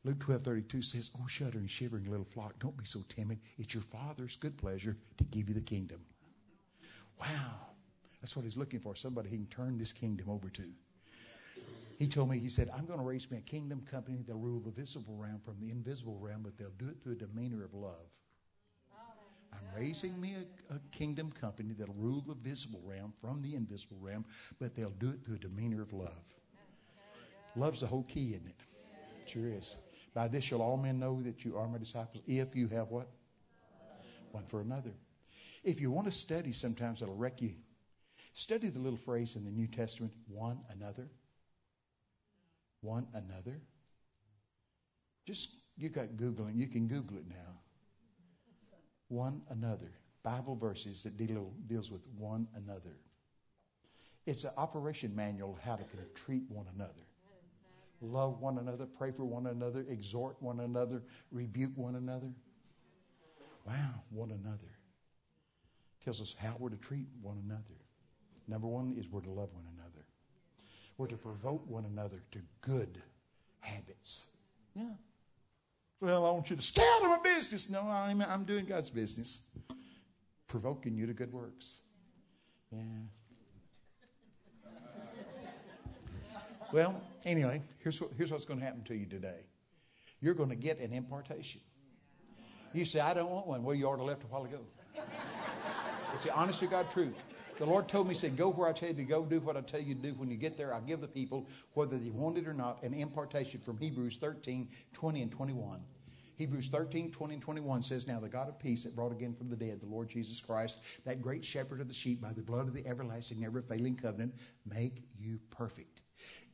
[0.05, 3.39] Luke 12.32 says, Oh, shuddering, shivering little flock, don't be so timid.
[3.57, 6.01] It's your Father's good pleasure to give you the kingdom.
[7.21, 7.73] Wow.
[8.21, 10.63] That's what he's looking for, somebody he can turn this kingdom over to.
[11.99, 14.59] He told me, he said, I'm going to raise me a kingdom company that'll rule
[14.59, 17.73] the visible realm from the invisible realm, but they'll do it through a demeanor of
[17.73, 18.09] love.
[19.53, 20.35] I'm raising me
[20.69, 24.25] a, a, kingdom company that'll rule the visible realm from the invisible realm,
[24.59, 26.23] but they'll do it through a demeanor of love.
[27.55, 28.55] Love's the whole key, isn't it?
[29.25, 29.75] Sure is.
[30.13, 33.07] By this shall all men know that you are my disciples if you have what?
[34.31, 34.93] One for another.
[35.63, 37.53] If you want to study, sometimes it'll wreck you.
[38.33, 41.07] Study the little phrase in the New Testament, one another.
[42.81, 43.61] One another.
[45.25, 47.59] Just, you got Googling, you can Google it now.
[49.07, 49.91] One another.
[50.23, 52.97] Bible verses that deal, deals with one another.
[54.25, 55.83] It's an operation manual how to
[56.15, 57.03] treat one another
[58.05, 62.31] love one another, pray for one another, exhort one another, rebuke one another.
[63.65, 64.71] Wow, one another.
[66.03, 67.79] Tells us how we're to treat one another.
[68.47, 70.05] Number one is we're to love one another.
[70.97, 73.01] We're to provoke one another to good
[73.61, 74.27] habits.
[74.75, 74.91] Yeah.
[76.01, 77.69] Well, I want you to stay out of my business.
[77.69, 79.47] No, I'm, I'm doing God's business.
[80.47, 81.81] Provoking you to good works.
[82.71, 82.79] Yeah.
[86.73, 89.41] Well, anyway, here's, what, here's what's going to happen to you today.
[90.21, 91.61] You're going to get an impartation.
[92.73, 93.63] You say, I don't want one.
[93.63, 94.57] Well, you already left a while ago.
[96.15, 97.23] It's the honest to God truth.
[97.59, 99.55] The Lord told me, He said, Go where I tell you to go, do what
[99.55, 100.13] I tell you to do.
[100.15, 102.95] When you get there, I'll give the people, whether they want it or not, an
[102.95, 105.79] impartation from Hebrews 13, 20, and 21.
[106.39, 109.47] Hebrews 13, 20, and 21 says, Now the God of peace that brought again from
[109.47, 112.67] the dead the Lord Jesus Christ, that great shepherd of the sheep, by the blood
[112.67, 114.33] of the everlasting, never failing covenant,
[114.65, 115.92] make you perfect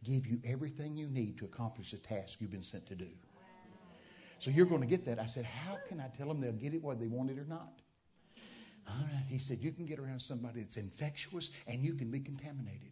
[0.04, 3.08] give you everything you need to accomplish the task you've been sent to do.
[4.40, 5.20] So you're going to get that.
[5.20, 7.46] I said, How can I tell them they'll get it whether they want it or
[7.46, 7.82] not?
[9.28, 12.92] He said, You can get around somebody that's infectious and you can be contaminated.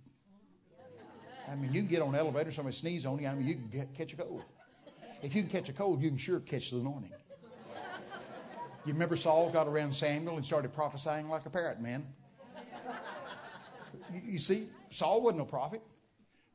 [1.49, 3.55] I mean, you can get on an elevator, somebody sneeze on you, I mean, you
[3.55, 4.43] can get, catch a cold.
[5.23, 7.11] If you can catch a cold, you can sure catch the anointing.
[8.85, 12.05] You remember Saul got around Samuel and started prophesying like a parrot, man?
[14.23, 15.81] You see, Saul wasn't a prophet.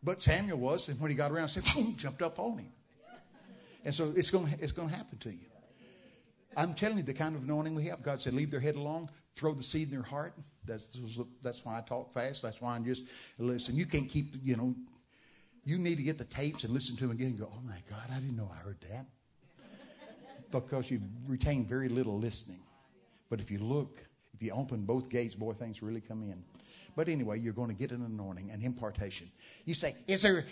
[0.03, 2.73] But Samuel was, and when he got around, said, boom, jumped up on him.
[3.85, 5.47] And so it's going it's going to happen to you.
[6.57, 9.09] I'm telling you, the kind of anointing we have, God said, leave their head alone,
[9.35, 10.35] throw the seed in their heart.
[10.65, 10.97] That's,
[11.43, 12.43] that's why I talk fast.
[12.43, 13.05] That's why I'm just,
[13.39, 14.75] listen, you can't keep, you know,
[15.65, 17.79] you need to get the tapes and listen to them again and go, oh my
[17.89, 19.07] God, I didn't know I heard that.
[20.51, 22.61] Because you retain very little listening.
[23.31, 23.97] But if you look,
[24.35, 26.45] if you open both gates, boy, things really come in.
[26.97, 29.29] But anyway, you're going to get an anointing, an impartation.
[29.65, 30.45] You say, is there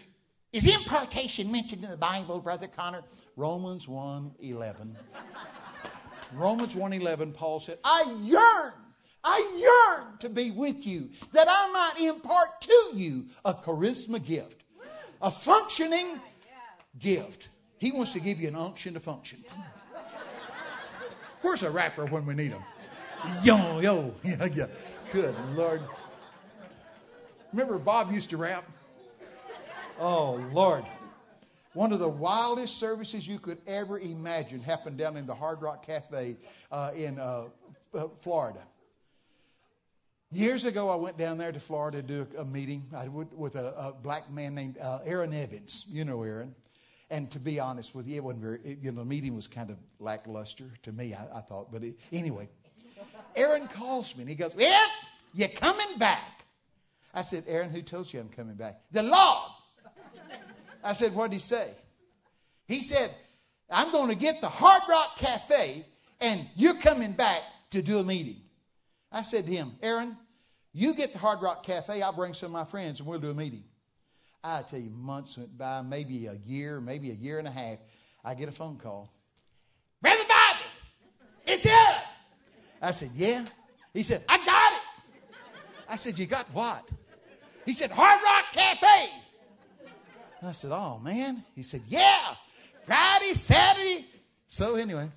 [0.52, 3.02] is impartation mentioned in the Bible, Brother Conner?
[3.36, 4.96] Romans 1 11.
[6.34, 8.72] Romans 1 11, Paul said, I yearn,
[9.22, 14.64] I yearn to be with you, that I might impart to you a charisma gift,
[15.22, 16.20] a functioning
[16.98, 17.48] gift.
[17.78, 19.38] He wants to give you an unction to function.
[21.42, 22.62] Where's a rapper when we need him?
[23.42, 24.66] Yo, yo, yeah, yeah.
[25.12, 25.82] Good Lord.
[27.52, 28.64] Remember, Bob used to rap?
[29.98, 30.84] Oh, Lord.
[31.72, 35.86] One of the wildest services you could ever imagine happened down in the Hard Rock
[35.86, 36.36] Cafe
[36.72, 37.44] uh, in uh,
[38.20, 38.60] Florida.
[40.32, 42.86] Years ago, I went down there to Florida to do a, meeting
[43.36, 45.86] with a, a, black man named uh, Aaron Evans.
[45.90, 46.54] You know Aaron.
[47.10, 49.48] And to be honest with you, it wasn't very, it, you know, the meeting was
[49.48, 51.72] kind of lackluster to me, I, I thought.
[51.72, 52.48] But it, anyway,
[53.34, 54.88] Aaron calls me and he goes, Well,
[55.34, 56.39] you're coming back?
[57.12, 58.80] I said, Aaron, who told you I'm coming back?
[58.92, 59.50] The Lord.
[60.82, 61.70] I said, What did he say?
[62.66, 63.10] He said,
[63.70, 65.84] I'm going to get the Hard Rock Cafe
[66.20, 68.36] and you're coming back to do a meeting.
[69.12, 70.16] I said to him, Aaron,
[70.72, 73.30] you get the Hard Rock Cafe, I'll bring some of my friends and we'll do
[73.30, 73.64] a meeting.
[74.42, 77.78] I tell you, months went by, maybe a year, maybe a year and a half.
[78.24, 79.12] I get a phone call.
[80.00, 80.64] Brother Bobby,
[81.46, 82.04] it's up.
[82.80, 83.44] I said, Yeah.
[83.92, 84.82] He said, I got it.
[85.88, 86.88] I said, You got what?
[87.70, 89.12] He said, Hard Rock Cafe.
[90.42, 91.44] I said, Oh, man.
[91.54, 92.34] He said, Yeah,
[92.84, 94.06] Friday, Saturday.
[94.48, 95.08] So, anyway,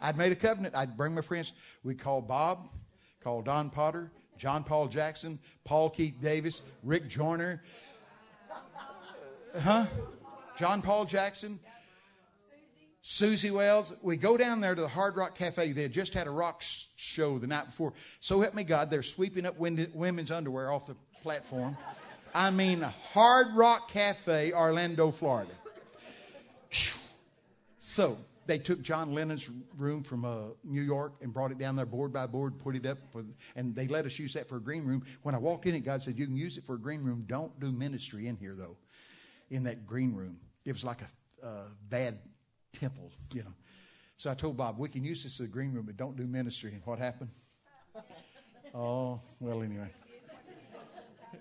[0.00, 0.76] I'd made a covenant.
[0.76, 1.52] I'd bring my friends.
[1.82, 2.62] We called Bob,
[3.24, 7.60] called Don Potter, John Paul Jackson, Paul Keith Davis, Rick Joyner.
[8.52, 9.86] Uh, huh?
[10.56, 11.58] John Paul Jackson,
[13.00, 13.94] Susie Wells.
[14.00, 15.72] We go down there to the Hard Rock Cafe.
[15.72, 17.94] They had just had a rock show the night before.
[18.20, 21.76] So help me God, they're sweeping up women's underwear off the platform.
[22.34, 25.52] I mean, Hard Rock Cafe, Orlando, Florida.
[27.78, 31.86] So they took John Lennon's room from uh, New York and brought it down there
[31.86, 34.60] board by board, put it up, for, and they let us use that for a
[34.60, 35.04] green room.
[35.22, 37.24] When I walked in it, God said, You can use it for a green room.
[37.26, 38.76] Don't do ministry in here, though,
[39.50, 40.38] in that green room.
[40.64, 41.00] It was like
[41.42, 42.18] a bad
[42.72, 43.54] temple, you know.
[44.16, 46.26] So I told Bob, we can use this as a green room, but don't do
[46.26, 46.72] ministry.
[46.72, 47.30] And what happened?
[48.74, 49.88] Oh, well, anyway.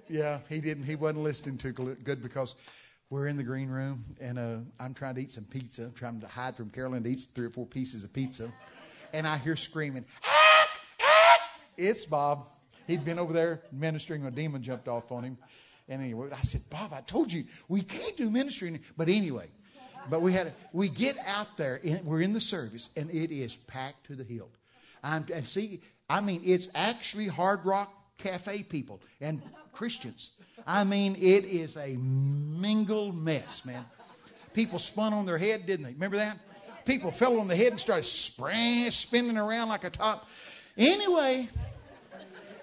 [0.08, 0.84] Yeah, he didn't.
[0.84, 2.56] He wasn't listening too good because
[3.10, 5.92] we're in the green room and uh, I'm trying to eat some pizza.
[5.96, 8.52] Trying to hide from Carolyn to eat three or four pieces of pizza.
[9.14, 10.06] And I hear screaming!
[11.78, 12.48] It's Bob.
[12.88, 15.38] He'd been over there ministering a demon jumped off on him.
[15.88, 18.80] And anyway, I said, Bob, I told you we can't do ministry.
[18.98, 19.48] But anyway,
[20.10, 21.78] but we had we get out there.
[21.78, 24.56] In, we're in the service, and it is packed to the hilt.
[25.04, 29.42] I'm, and see, I mean, it's actually Hard Rock Cafe people and
[29.76, 30.32] Christians.
[30.66, 33.86] I mean, it is a mingled mess, man.
[34.54, 35.94] People spun on their head, didn't they?
[35.94, 36.40] Remember that?
[36.86, 40.28] People fell on the head and started spraying, spinning around like a top.
[40.78, 41.50] Anyway,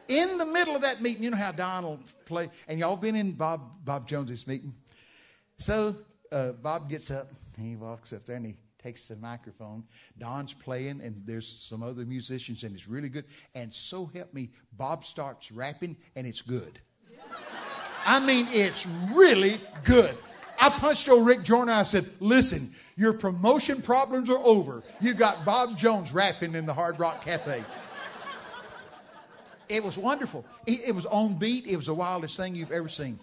[0.08, 3.32] in the middle of that meeting, you know how Donald play, and y'all been in
[3.32, 4.74] Bob Bob Jones's meeting.
[5.58, 5.94] So
[6.30, 9.84] uh, Bob gets up, he walks up there, and he takes the microphone.
[10.18, 13.24] Don's playing, and there's some other musicians, and it's really good.
[13.54, 16.80] And so help me, Bob starts rapping, and it's good.
[18.04, 20.16] I mean, it's really good.
[20.58, 21.72] I punched old Rick Joyner.
[21.72, 24.82] I said, Listen, your promotion problems are over.
[25.00, 27.64] You got Bob Jones rapping in the Hard Rock Cafe.
[29.68, 30.44] It was wonderful.
[30.66, 31.66] It was on beat.
[31.66, 33.18] It was the wildest thing you've ever seen.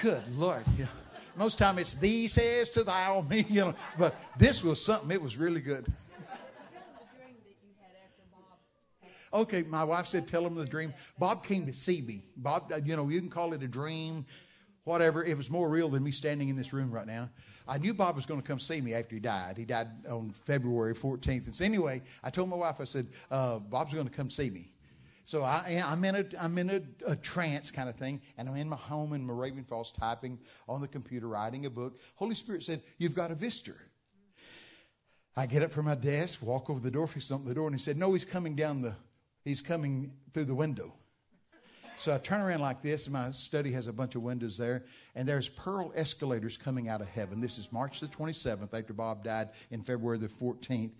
[0.00, 0.64] Good Lord.
[0.78, 0.86] Yeah.
[1.36, 3.74] Most time it's thee says to thou me, you know.
[3.96, 5.10] But this was something.
[5.10, 5.86] It was really good.
[9.34, 10.92] Okay, my wife said, tell him the dream.
[11.18, 12.22] Bob came to see me.
[12.36, 14.26] Bob, uh, you know, you can call it a dream,
[14.84, 15.24] whatever.
[15.24, 17.30] It was more real than me standing in this room right now.
[17.66, 19.56] I knew Bob was going to come see me after he died.
[19.56, 21.46] He died on February 14th.
[21.46, 24.50] And so anyway, I told my wife, I said, uh, Bob's going to come see
[24.50, 24.72] me.
[25.24, 28.56] So I, am in, a, I'm in a, a, trance kind of thing, and I'm
[28.56, 32.00] in my home in Moravian Falls typing on the computer, writing a book.
[32.16, 33.76] Holy Spirit said, You've got a visitor.
[35.36, 37.74] I get up from my desk, walk over the door, fix open the door, and
[37.74, 38.96] he said, No, he's coming down the,
[39.44, 40.92] he's coming through the window.
[41.96, 44.84] So I turn around like this, and my study has a bunch of windows there,
[45.14, 47.40] and there's pearl escalators coming out of heaven.
[47.40, 50.92] This is March the 27th, after Bob died in February the 14th.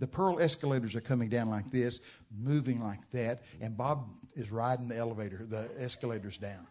[0.00, 2.00] The pearl escalators are coming down like this,
[2.36, 6.66] moving like that, and Bob is riding the elevator, the escalators down.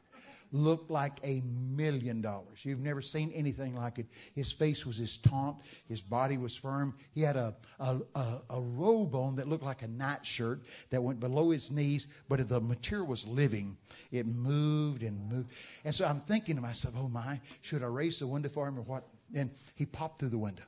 [0.51, 2.63] Looked like a million dollars.
[2.63, 4.07] You've never seen anything like it.
[4.33, 5.57] His face was his taunt.
[5.87, 6.95] His body was firm.
[7.13, 11.19] He had a, a, a, a robe on that looked like a nightshirt that went
[11.19, 13.77] below his knees, but the material was living.
[14.11, 15.51] It moved and moved.
[15.83, 18.77] And so I'm thinking to myself, oh my, should I raise the window for him
[18.77, 19.03] or what?
[19.35, 20.63] And he popped through the window.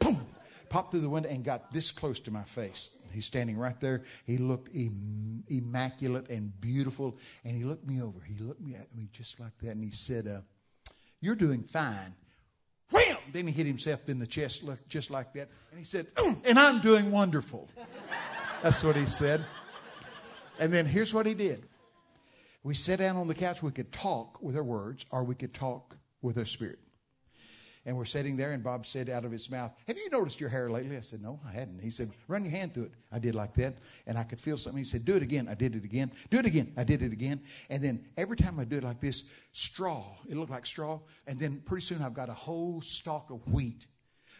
[0.00, 0.26] Boom!
[0.68, 2.90] popped through the window and got this close to my face.
[3.16, 4.02] He's standing right there.
[4.26, 7.16] He looked Im- immaculate and beautiful.
[7.46, 8.20] And he looked me over.
[8.20, 9.70] He looked me at me just like that.
[9.70, 10.40] And he said, uh,
[11.22, 12.14] You're doing fine.
[12.92, 13.16] Wham!
[13.32, 15.48] Then he hit himself in the chest just like that.
[15.70, 17.70] And he said, mm, And I'm doing wonderful.
[18.62, 19.42] That's what he said.
[20.58, 21.62] And then here's what he did.
[22.62, 23.62] We sat down on the couch.
[23.62, 26.80] We could talk with our words, or we could talk with our spirit.
[27.86, 30.50] And we're sitting there, and Bob said out of his mouth, Have you noticed your
[30.50, 30.96] hair lately?
[30.96, 31.80] I said, No, I hadn't.
[31.80, 32.92] He said, Run your hand through it.
[33.12, 33.78] I did like that,
[34.08, 34.78] and I could feel something.
[34.78, 35.46] He said, Do it again.
[35.48, 36.10] I did it again.
[36.28, 36.72] Do it again.
[36.76, 37.40] I did it again.
[37.70, 40.04] And then every time I do it like this, straw.
[40.28, 40.98] It looked like straw.
[41.28, 43.86] And then pretty soon I've got a whole stalk of wheat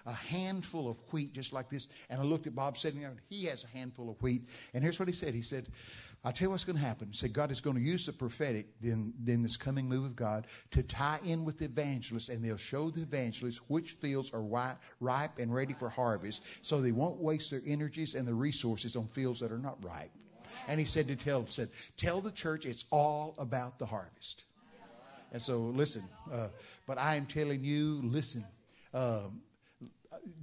[0.07, 1.89] a handful of wheat just like this.
[2.09, 4.47] And I looked at Bob sitting there, and he has a handful of wheat.
[4.73, 5.67] And here's what he said He said,
[6.27, 7.13] I'll tell you what's going to happen.
[7.13, 10.49] Said, God is going to use the prophetic in, in this coming move of God
[10.73, 14.79] to tie in with the evangelists, and they'll show the evangelists which fields are ripe,
[14.99, 19.07] ripe and ready for harvest so they won't waste their energies and their resources on
[19.07, 20.11] fields that are not ripe.
[20.67, 24.43] And he said to tell, said, tell the church it's all about the harvest.
[25.31, 26.03] And so, listen,
[26.33, 26.49] uh,
[26.89, 28.45] but I am telling you, listen,
[28.93, 29.43] um,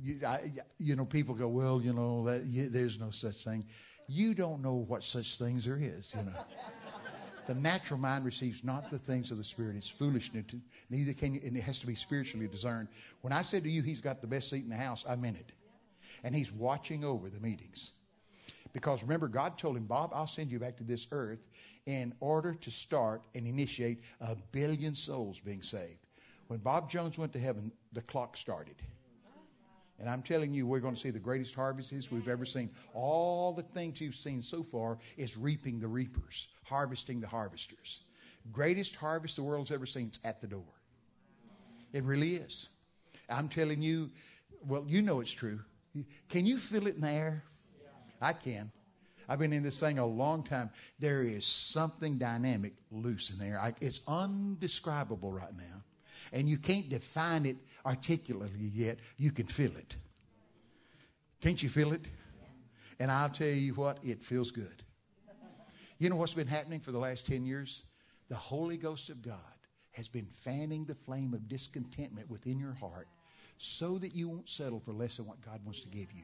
[0.02, 0.40] you, I,
[0.80, 3.66] you, know, people go, well, you know, that, you, there's no such thing.
[4.08, 6.32] You don't know what such things there is, you know.
[7.48, 9.76] the natural mind receives not the things of the Spirit.
[9.76, 10.46] It's foolishness.
[10.90, 12.88] Neither can you, and it has to be spiritually discerned.
[13.22, 15.38] When I said to you, he's got the best seat in the house, I meant
[15.38, 15.52] it.
[16.24, 17.92] And he's watching over the meetings.
[18.74, 21.48] Because remember, God told him, Bob, I'll send you back to this earth
[21.86, 26.00] in order to start and initiate a billion souls being saved.
[26.48, 28.76] When Bob Jones went to heaven, the clock started.
[30.04, 32.70] And I'm telling you, we're going to see the greatest harvests we've ever seen.
[32.94, 38.02] All the things you've seen so far is reaping the reapers, harvesting the harvesters.
[38.52, 40.74] Greatest harvest the world's ever seen is at the door.
[41.94, 42.68] It really is.
[43.30, 44.10] I'm telling you,
[44.68, 45.62] well, you know it's true.
[46.28, 47.44] Can you feel it in the air?
[48.22, 48.74] I can.
[49.30, 50.70] I've been in this thing a long time.
[51.00, 53.74] There is something dynamic loose in there.
[53.80, 55.83] It's undescribable right now
[56.34, 58.98] and you can't define it articulately yet.
[59.18, 59.96] You can feel it.
[61.40, 62.10] Can't you feel it?
[63.00, 64.84] And I'll tell you what, it feels good.
[66.00, 67.84] You know what's been happening for the last 10 years?
[68.30, 69.38] The Holy Ghost of God
[69.92, 73.08] has been fanning the flame of discontentment within your heart
[73.60, 76.24] so that you won't settle for less than what God wants to give you.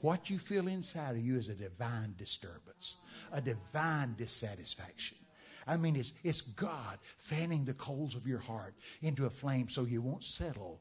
[0.00, 2.96] What you feel inside of you is a divine disturbance,
[3.32, 5.18] a divine dissatisfaction.
[5.66, 9.84] I mean, it's, it's God fanning the coals of your heart into a flame so
[9.84, 10.80] you won't settle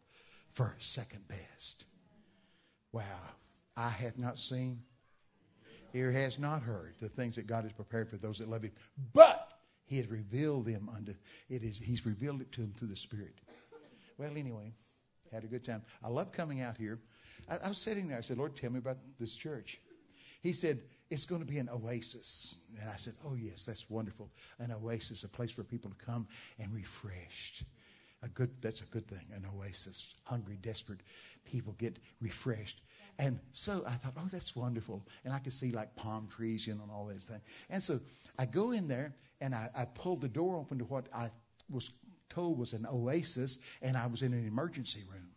[0.54, 1.86] for second best.
[2.92, 3.04] Wow.
[3.78, 4.82] I have not seen,
[5.94, 8.72] ear has not heard the things that God has prepared for those that love Him.
[9.14, 9.54] But
[9.86, 11.14] He has revealed them unto
[11.50, 13.40] it is He's revealed it to them through the Spirit.
[14.18, 14.74] Well, anyway,
[15.32, 15.82] had a good time.
[16.04, 17.00] I love coming out here.
[17.50, 18.18] I, I was sitting there.
[18.18, 19.80] I said, Lord, tell me about this church.
[20.44, 22.56] He said, it's going to be an oasis.
[22.80, 24.32] And I said, Oh, yes, that's wonderful.
[24.60, 27.64] An oasis, a place for people to come and refreshed.
[28.24, 30.14] A good, that's a good thing, an oasis.
[30.24, 31.02] Hungry, desperate
[31.44, 32.82] people get refreshed.
[33.20, 35.06] And so I thought, oh, that's wonderful.
[35.26, 37.42] And I could see like palm trees, you know, and all those things.
[37.70, 38.00] And so
[38.40, 41.30] I go in there and I, I pulled the door open to what I
[41.70, 41.92] was
[42.30, 45.28] told was an oasis, and I was in an emergency room.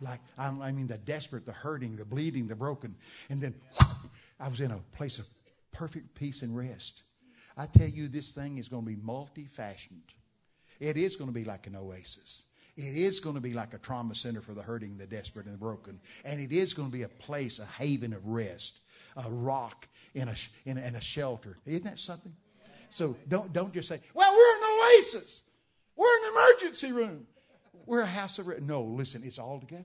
[0.00, 2.96] Like, I mean, the desperate, the hurting, the bleeding, the broken.
[3.30, 3.54] And then
[4.42, 5.26] I was in a place of
[5.70, 7.04] perfect peace and rest.
[7.56, 10.12] I tell you, this thing is going to be multi-fashioned.
[10.80, 12.46] It is going to be like an oasis.
[12.76, 15.54] It is going to be like a trauma center for the hurting, the desperate, and
[15.54, 16.00] the broken.
[16.24, 18.80] And it is going to be a place, a haven of rest,
[19.16, 20.34] a rock in a,
[20.64, 21.56] in in a shelter.
[21.66, 22.34] Isn't that something?
[22.90, 25.42] So don't, don't just say, well, we're an oasis.
[25.94, 27.26] We're an emergency room.
[27.86, 28.62] We're a house of rest.
[28.62, 29.84] No, listen, it's all together.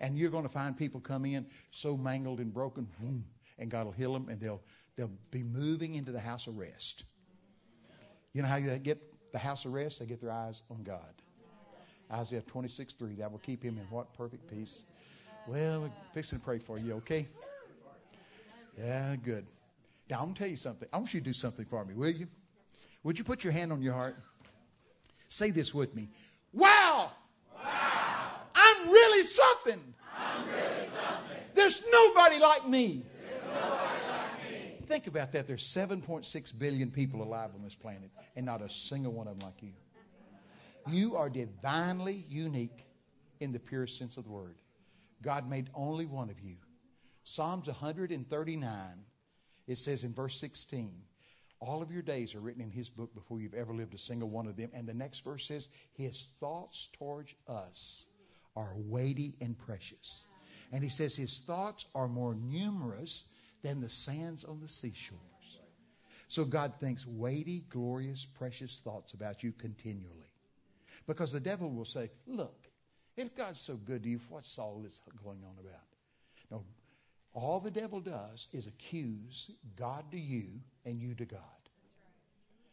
[0.00, 2.88] And you're going to find people come in so mangled and broken,
[3.58, 4.62] and God will heal them, and they'll,
[4.96, 7.04] they'll be moving into the house of rest.
[8.32, 8.98] You know how they get
[9.32, 9.98] the house of rest?
[9.98, 11.14] They get their eyes on God.
[12.12, 13.14] Isaiah 26, 3.
[13.16, 14.12] That will keep him in what?
[14.14, 14.82] Perfect peace.
[15.46, 17.26] Well, we're fixing to pray for you, okay?
[18.78, 19.46] Yeah, good.
[20.08, 20.88] Now, I'm going to tell you something.
[20.92, 22.26] I want you to do something for me, will you?
[23.04, 24.16] Would you put your hand on your heart?
[25.28, 26.08] Say this with me.
[26.52, 27.12] Wow!
[28.80, 29.94] I'm really something.
[30.16, 31.36] I'm really something.
[31.54, 33.04] There's nobody like me.
[33.22, 34.86] There's nobody like me.
[34.86, 35.46] Think about that.
[35.46, 39.48] There's 7.6 billion people alive on this planet, and not a single one of them
[39.48, 39.72] like you.
[40.88, 42.86] You are divinely unique
[43.40, 44.56] in the purest sense of the word.
[45.22, 46.56] God made only one of you.
[47.24, 49.04] Psalms 139,
[49.66, 50.90] it says in verse 16,
[51.60, 54.30] all of your days are written in his book before you've ever lived a single
[54.30, 54.70] one of them.
[54.72, 58.06] And the next verse says, his thoughts towards us
[58.56, 60.26] are weighty and precious.
[60.72, 63.32] And he says his thoughts are more numerous
[63.62, 65.20] than the sands on the seashores.
[66.28, 70.32] So God thinks weighty, glorious, precious thoughts about you continually.
[71.06, 72.68] Because the devil will say, Look,
[73.16, 75.86] if God's so good to you, what's all this going on about?
[76.50, 76.64] No,
[77.34, 80.46] all the devil does is accuse God to you
[80.84, 81.40] and you to God.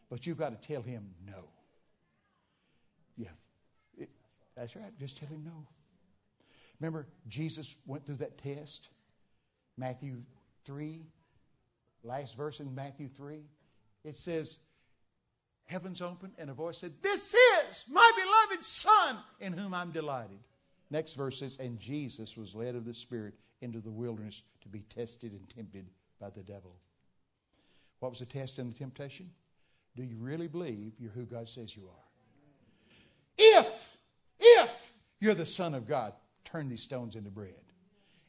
[0.08, 1.48] But you've got to tell him no.
[3.16, 3.28] Yeah,
[4.58, 4.96] That's right.
[4.98, 5.66] Just tell him no.
[6.80, 8.88] Remember, Jesus went through that test.
[9.76, 10.22] Matthew
[10.64, 11.02] 3,
[12.02, 13.40] last verse in Matthew 3.
[14.04, 14.58] It says,
[15.66, 20.38] Heavens opened, and a voice said, This is my beloved Son in whom I'm delighted.
[20.90, 24.80] Next verse says, And Jesus was led of the Spirit into the wilderness to be
[24.80, 25.86] tested and tempted
[26.20, 26.74] by the devil.
[28.00, 29.30] What was the test and the temptation?
[29.94, 32.04] Do you really believe you're who God says you are?
[33.36, 33.77] If
[35.20, 36.12] you're the Son of God,
[36.44, 37.54] turn these stones into bread.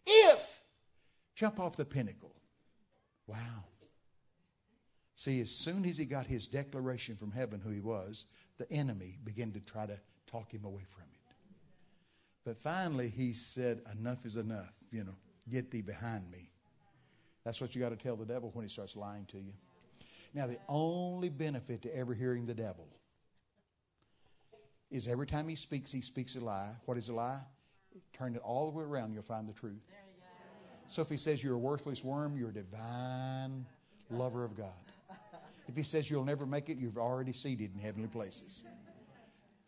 [0.06, 0.62] If,
[1.36, 2.36] jump off the pinnacle.
[3.28, 3.66] Wow.
[5.16, 8.26] See, as soon as he got his declaration from heaven who he was,
[8.58, 11.20] the enemy began to try to talk him away from it.
[12.46, 14.74] But finally, he said, Enough is enough.
[14.92, 15.16] You know,
[15.50, 16.50] get thee behind me.
[17.44, 19.54] That's what you got to tell the devil when he starts lying to you.
[20.34, 22.88] Now, the only benefit to ever hearing the devil
[24.92, 26.72] is every time he speaks, he speaks a lie.
[26.86, 27.40] What is a lie?
[28.14, 29.86] Turn it all the way around, you'll find the truth.
[30.88, 33.66] So if he says you're a worthless worm, you're a divine
[34.10, 34.74] lover of God.
[35.68, 38.64] If he says you'll never make it, you've already seated in heavenly places.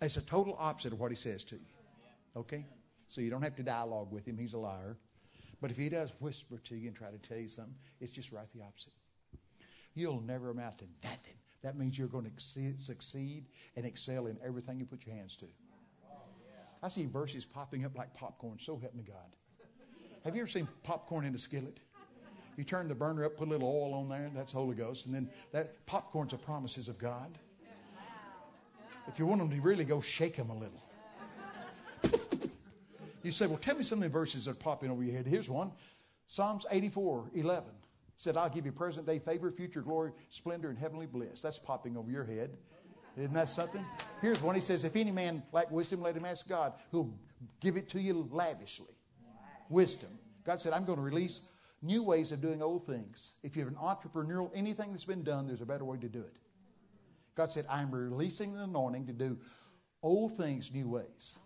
[0.01, 1.61] It's a total opposite of what he says to you.
[2.35, 2.65] Okay?
[3.07, 4.97] So you don't have to dialogue with him, he's a liar.
[5.61, 8.31] But if he does whisper to you and try to tell you something, it's just
[8.31, 8.93] right the opposite.
[9.93, 11.35] You'll never amount to nothing.
[11.63, 12.31] That means you're going to
[12.77, 13.45] succeed
[13.75, 15.45] and excel in everything you put your hands to.
[16.83, 18.57] I see verses popping up like popcorn.
[18.59, 19.17] So help me God.
[20.23, 21.79] Have you ever seen popcorn in a skillet?
[22.57, 25.05] You turn the burner up, put a little oil on there, and that's Holy Ghost,
[25.05, 27.31] and then that popcorn's the promises of God.
[29.07, 30.81] If you want them to really go, shake them a little.
[33.23, 35.25] you say, well, tell me some of the verses that are popping over your head.
[35.25, 35.71] Here's one
[36.27, 37.63] Psalms 84 11
[38.21, 41.41] said, I'll give you present day favor, future glory, splendor, and heavenly bliss.
[41.41, 42.55] That's popping over your head.
[43.17, 43.83] Isn't that something?
[44.21, 44.53] Here's one.
[44.53, 47.17] He says, If any man lack wisdom, let him ask God, who'll
[47.59, 48.93] give it to you lavishly.
[49.69, 50.11] Wisdom.
[50.43, 51.41] God said, I'm going to release
[51.81, 53.33] new ways of doing old things.
[53.41, 56.19] If you have an entrepreneurial, anything that's been done, there's a better way to do
[56.19, 56.37] it.
[57.33, 59.35] God said, I'm releasing the anointing to do
[60.03, 61.39] old things new ways.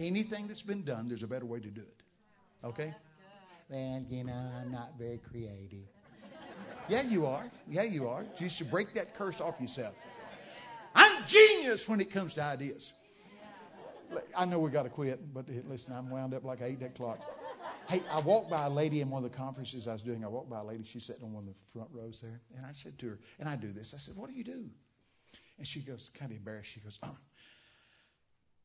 [0.00, 2.02] Anything that's been done, there's a better way to do it.
[2.64, 2.92] Okay?
[3.70, 5.86] Man, you know, I'm not very creative.
[6.88, 7.50] Yeah, you are.
[7.68, 8.24] Yeah, you are.
[8.38, 9.94] You should break that curse off yourself.
[10.94, 12.92] I'm genius when it comes to ideas.
[14.36, 17.18] I know we got to quit, but listen, I'm wound up like ate that clock.
[17.88, 20.24] Hey, I walked by a lady in one of the conferences I was doing.
[20.24, 20.84] I walked by a lady.
[20.84, 22.40] She's sitting on one of the front rows there.
[22.56, 23.94] And I said to her, and I do this.
[23.94, 24.64] I said, What do you do?
[25.58, 26.70] And she goes, kind of embarrassed.
[26.70, 27.16] She goes, oh,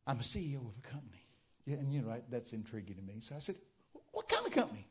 [0.06, 1.26] I'm a CEO of a company.
[1.66, 3.16] Yeah, and you know, that's intriguing to me.
[3.20, 3.56] So I said,
[4.12, 4.88] What kind of company?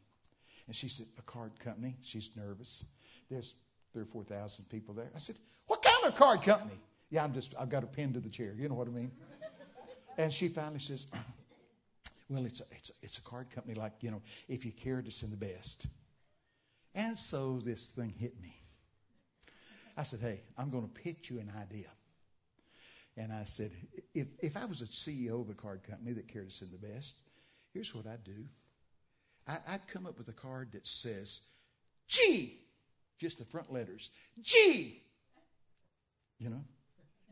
[0.67, 1.97] And she said, A card company.
[2.03, 2.85] She's nervous.
[3.31, 3.55] There's
[3.93, 5.11] three or 4,000 people there.
[5.15, 6.79] I said, What kind of card company?
[7.11, 8.55] Yeah, I'm just, I've got a pin to the chair.
[8.57, 9.11] You know what I mean?
[10.19, 11.07] And she finally says,
[12.29, 15.05] Well, it's a, it's, a, it's a card company like, you know, if you cared
[15.07, 15.87] to send the best.
[16.95, 18.57] And so this thing hit me.
[19.97, 21.89] I said, Hey, I'm going to pitch you an idea.
[23.17, 23.73] And I said,
[24.15, 26.79] if, if I was a CEO of a card company that cared to send the
[26.79, 27.21] best,
[27.75, 28.47] here's what I'd do.
[29.47, 31.43] I, I'd come up with a card that says,
[32.07, 32.61] G
[33.21, 34.11] just the front letters.
[34.41, 35.03] G.
[36.39, 36.65] You know,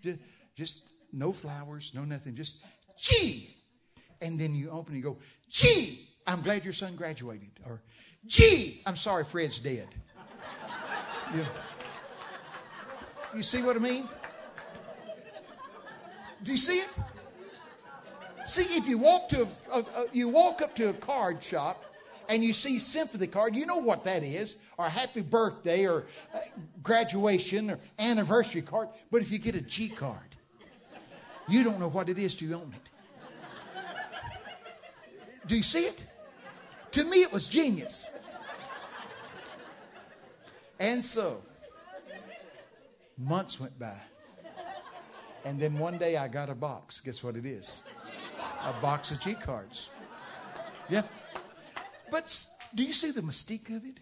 [0.03, 0.19] just,
[0.55, 2.63] just no flowers, no nothing, just
[2.99, 3.57] G.
[4.21, 5.17] And then you open and you go,
[5.49, 7.51] G, I'm glad your son graduated.
[7.67, 7.83] Or,
[8.27, 9.89] G, I'm sorry Fred's dead.
[11.35, 11.45] You,
[13.37, 14.07] you see what I mean?
[16.43, 16.89] Do you see it?
[18.45, 21.85] See, if you walk to a, a, a, you walk up to a card shop
[22.29, 26.07] and you see sympathy card, you know what that is, or happy birthday, or
[26.83, 28.89] graduation, or anniversary card.
[29.11, 30.37] But if you get a G card,
[31.49, 32.91] you don't know what it is you own it.
[35.47, 36.07] Do you see it?
[36.93, 38.09] To me, it was genius.
[40.79, 41.43] And so,
[43.17, 44.01] months went by.
[45.45, 47.01] And then one day I got a box.
[47.01, 47.83] Guess what it is?
[48.63, 49.91] A box of G cards.
[50.89, 51.03] Yeah.
[52.11, 54.01] But do you see the mystique of it?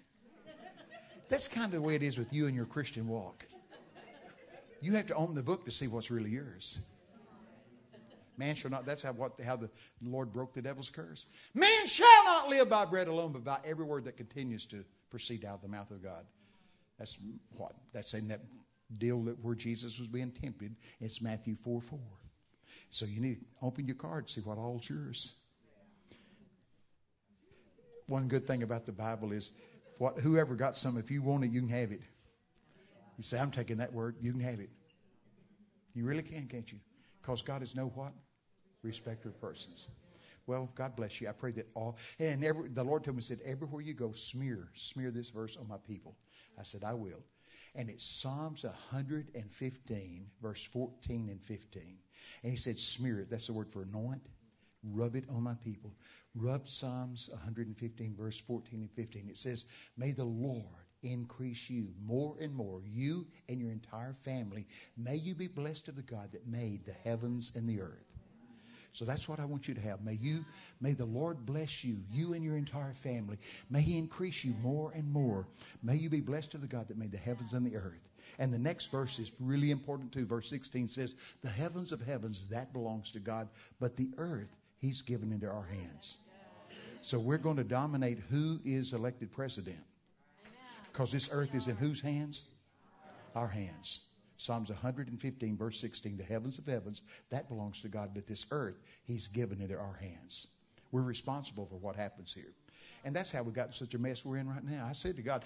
[1.29, 3.47] That's kind of the way it is with you and your Christian walk.
[4.81, 6.79] You have to own the book to see what's really yours.
[8.39, 9.71] Man shall not, that's how, what, how the
[10.03, 11.27] Lord broke the devil's curse.
[11.55, 15.45] Man shall not live by bread alone, but by every word that continues to proceed
[15.45, 16.27] out of the mouth of God.
[16.99, 17.19] That's
[17.57, 17.73] what?
[17.93, 18.43] That's in that
[18.99, 20.77] deal that where Jesus was being tempted.
[21.01, 21.99] It's Matthew 4 4.
[22.91, 25.41] So you need to open your card, see what all's yours
[28.09, 29.53] one good thing about the Bible is
[29.99, 32.03] what, whoever got some, if you want it, you can have it.
[33.17, 34.71] You say, I'm taking that word, you can have it.
[35.95, 36.79] You really can, can't you?
[37.23, 38.13] Because God is no what?
[38.87, 39.89] respecter of persons.
[40.47, 41.29] Well, God bless you.
[41.29, 44.69] I pray that all, and every, the Lord told me, said, everywhere you go, smear,
[44.75, 46.17] smear this verse on my people.
[46.59, 47.25] I said, I will.
[47.75, 51.83] And it's Psalms 115, verse 14 and 15.
[52.43, 53.31] And he said, smear it.
[53.31, 54.23] That's the word for anoint.
[54.93, 55.93] Rub it on my people.
[56.35, 59.29] Rub Psalms 115, verse 14 and 15.
[59.29, 60.65] It says, May the Lord
[61.03, 64.67] increase you more and more, you and your entire family.
[64.97, 68.15] May you be blessed of the God that made the heavens and the earth.
[68.93, 70.03] So that's what I want you to have.
[70.03, 70.43] May you,
[70.81, 73.37] may the Lord bless you, you and your entire family.
[73.69, 75.47] May He increase you more and more.
[75.83, 78.09] May you be blessed of the God that made the heavens and the earth.
[78.39, 80.25] And the next verse is really important too.
[80.25, 83.49] Verse 16 says, The heavens of heavens, that belongs to God,
[83.81, 86.19] but the earth He's given into our hands.
[87.03, 89.79] So we're going to dominate who is elected president.
[90.93, 92.47] Because this earth is in whose hands?
[93.35, 94.03] Our hands.
[94.39, 98.83] Psalms 115, verse 16, the heavens of heavens, that belongs to God, but this earth,
[99.05, 100.49] He's given into our hands.
[100.93, 102.53] We're responsible for what happens here.
[103.05, 104.87] And that's how we got in such a mess we're in right now.
[104.89, 105.45] I said to God,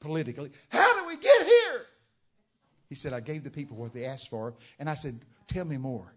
[0.00, 1.86] politically, how do we get here?
[2.88, 4.54] He said, I gave the people what they asked for.
[4.78, 6.15] And I said, Tell me more.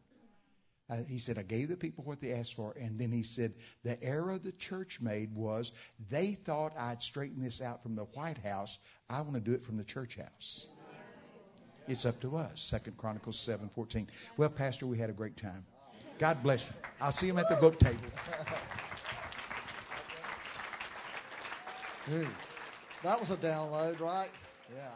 [1.07, 2.73] He said, I gave the people what they asked for.
[2.79, 3.53] And then he said,
[3.83, 5.71] the error the church made was
[6.09, 8.79] they thought I'd straighten this out from the White House.
[9.09, 10.67] I want to do it from the church house.
[11.87, 12.61] It's up to us.
[12.61, 14.07] Second Chronicles 7 14.
[14.37, 15.65] Well, Pastor, we had a great time.
[16.19, 16.73] God bless you.
[17.01, 17.97] I'll see him at the book table.
[23.03, 24.29] That was a download, right?
[24.75, 24.89] Yeah.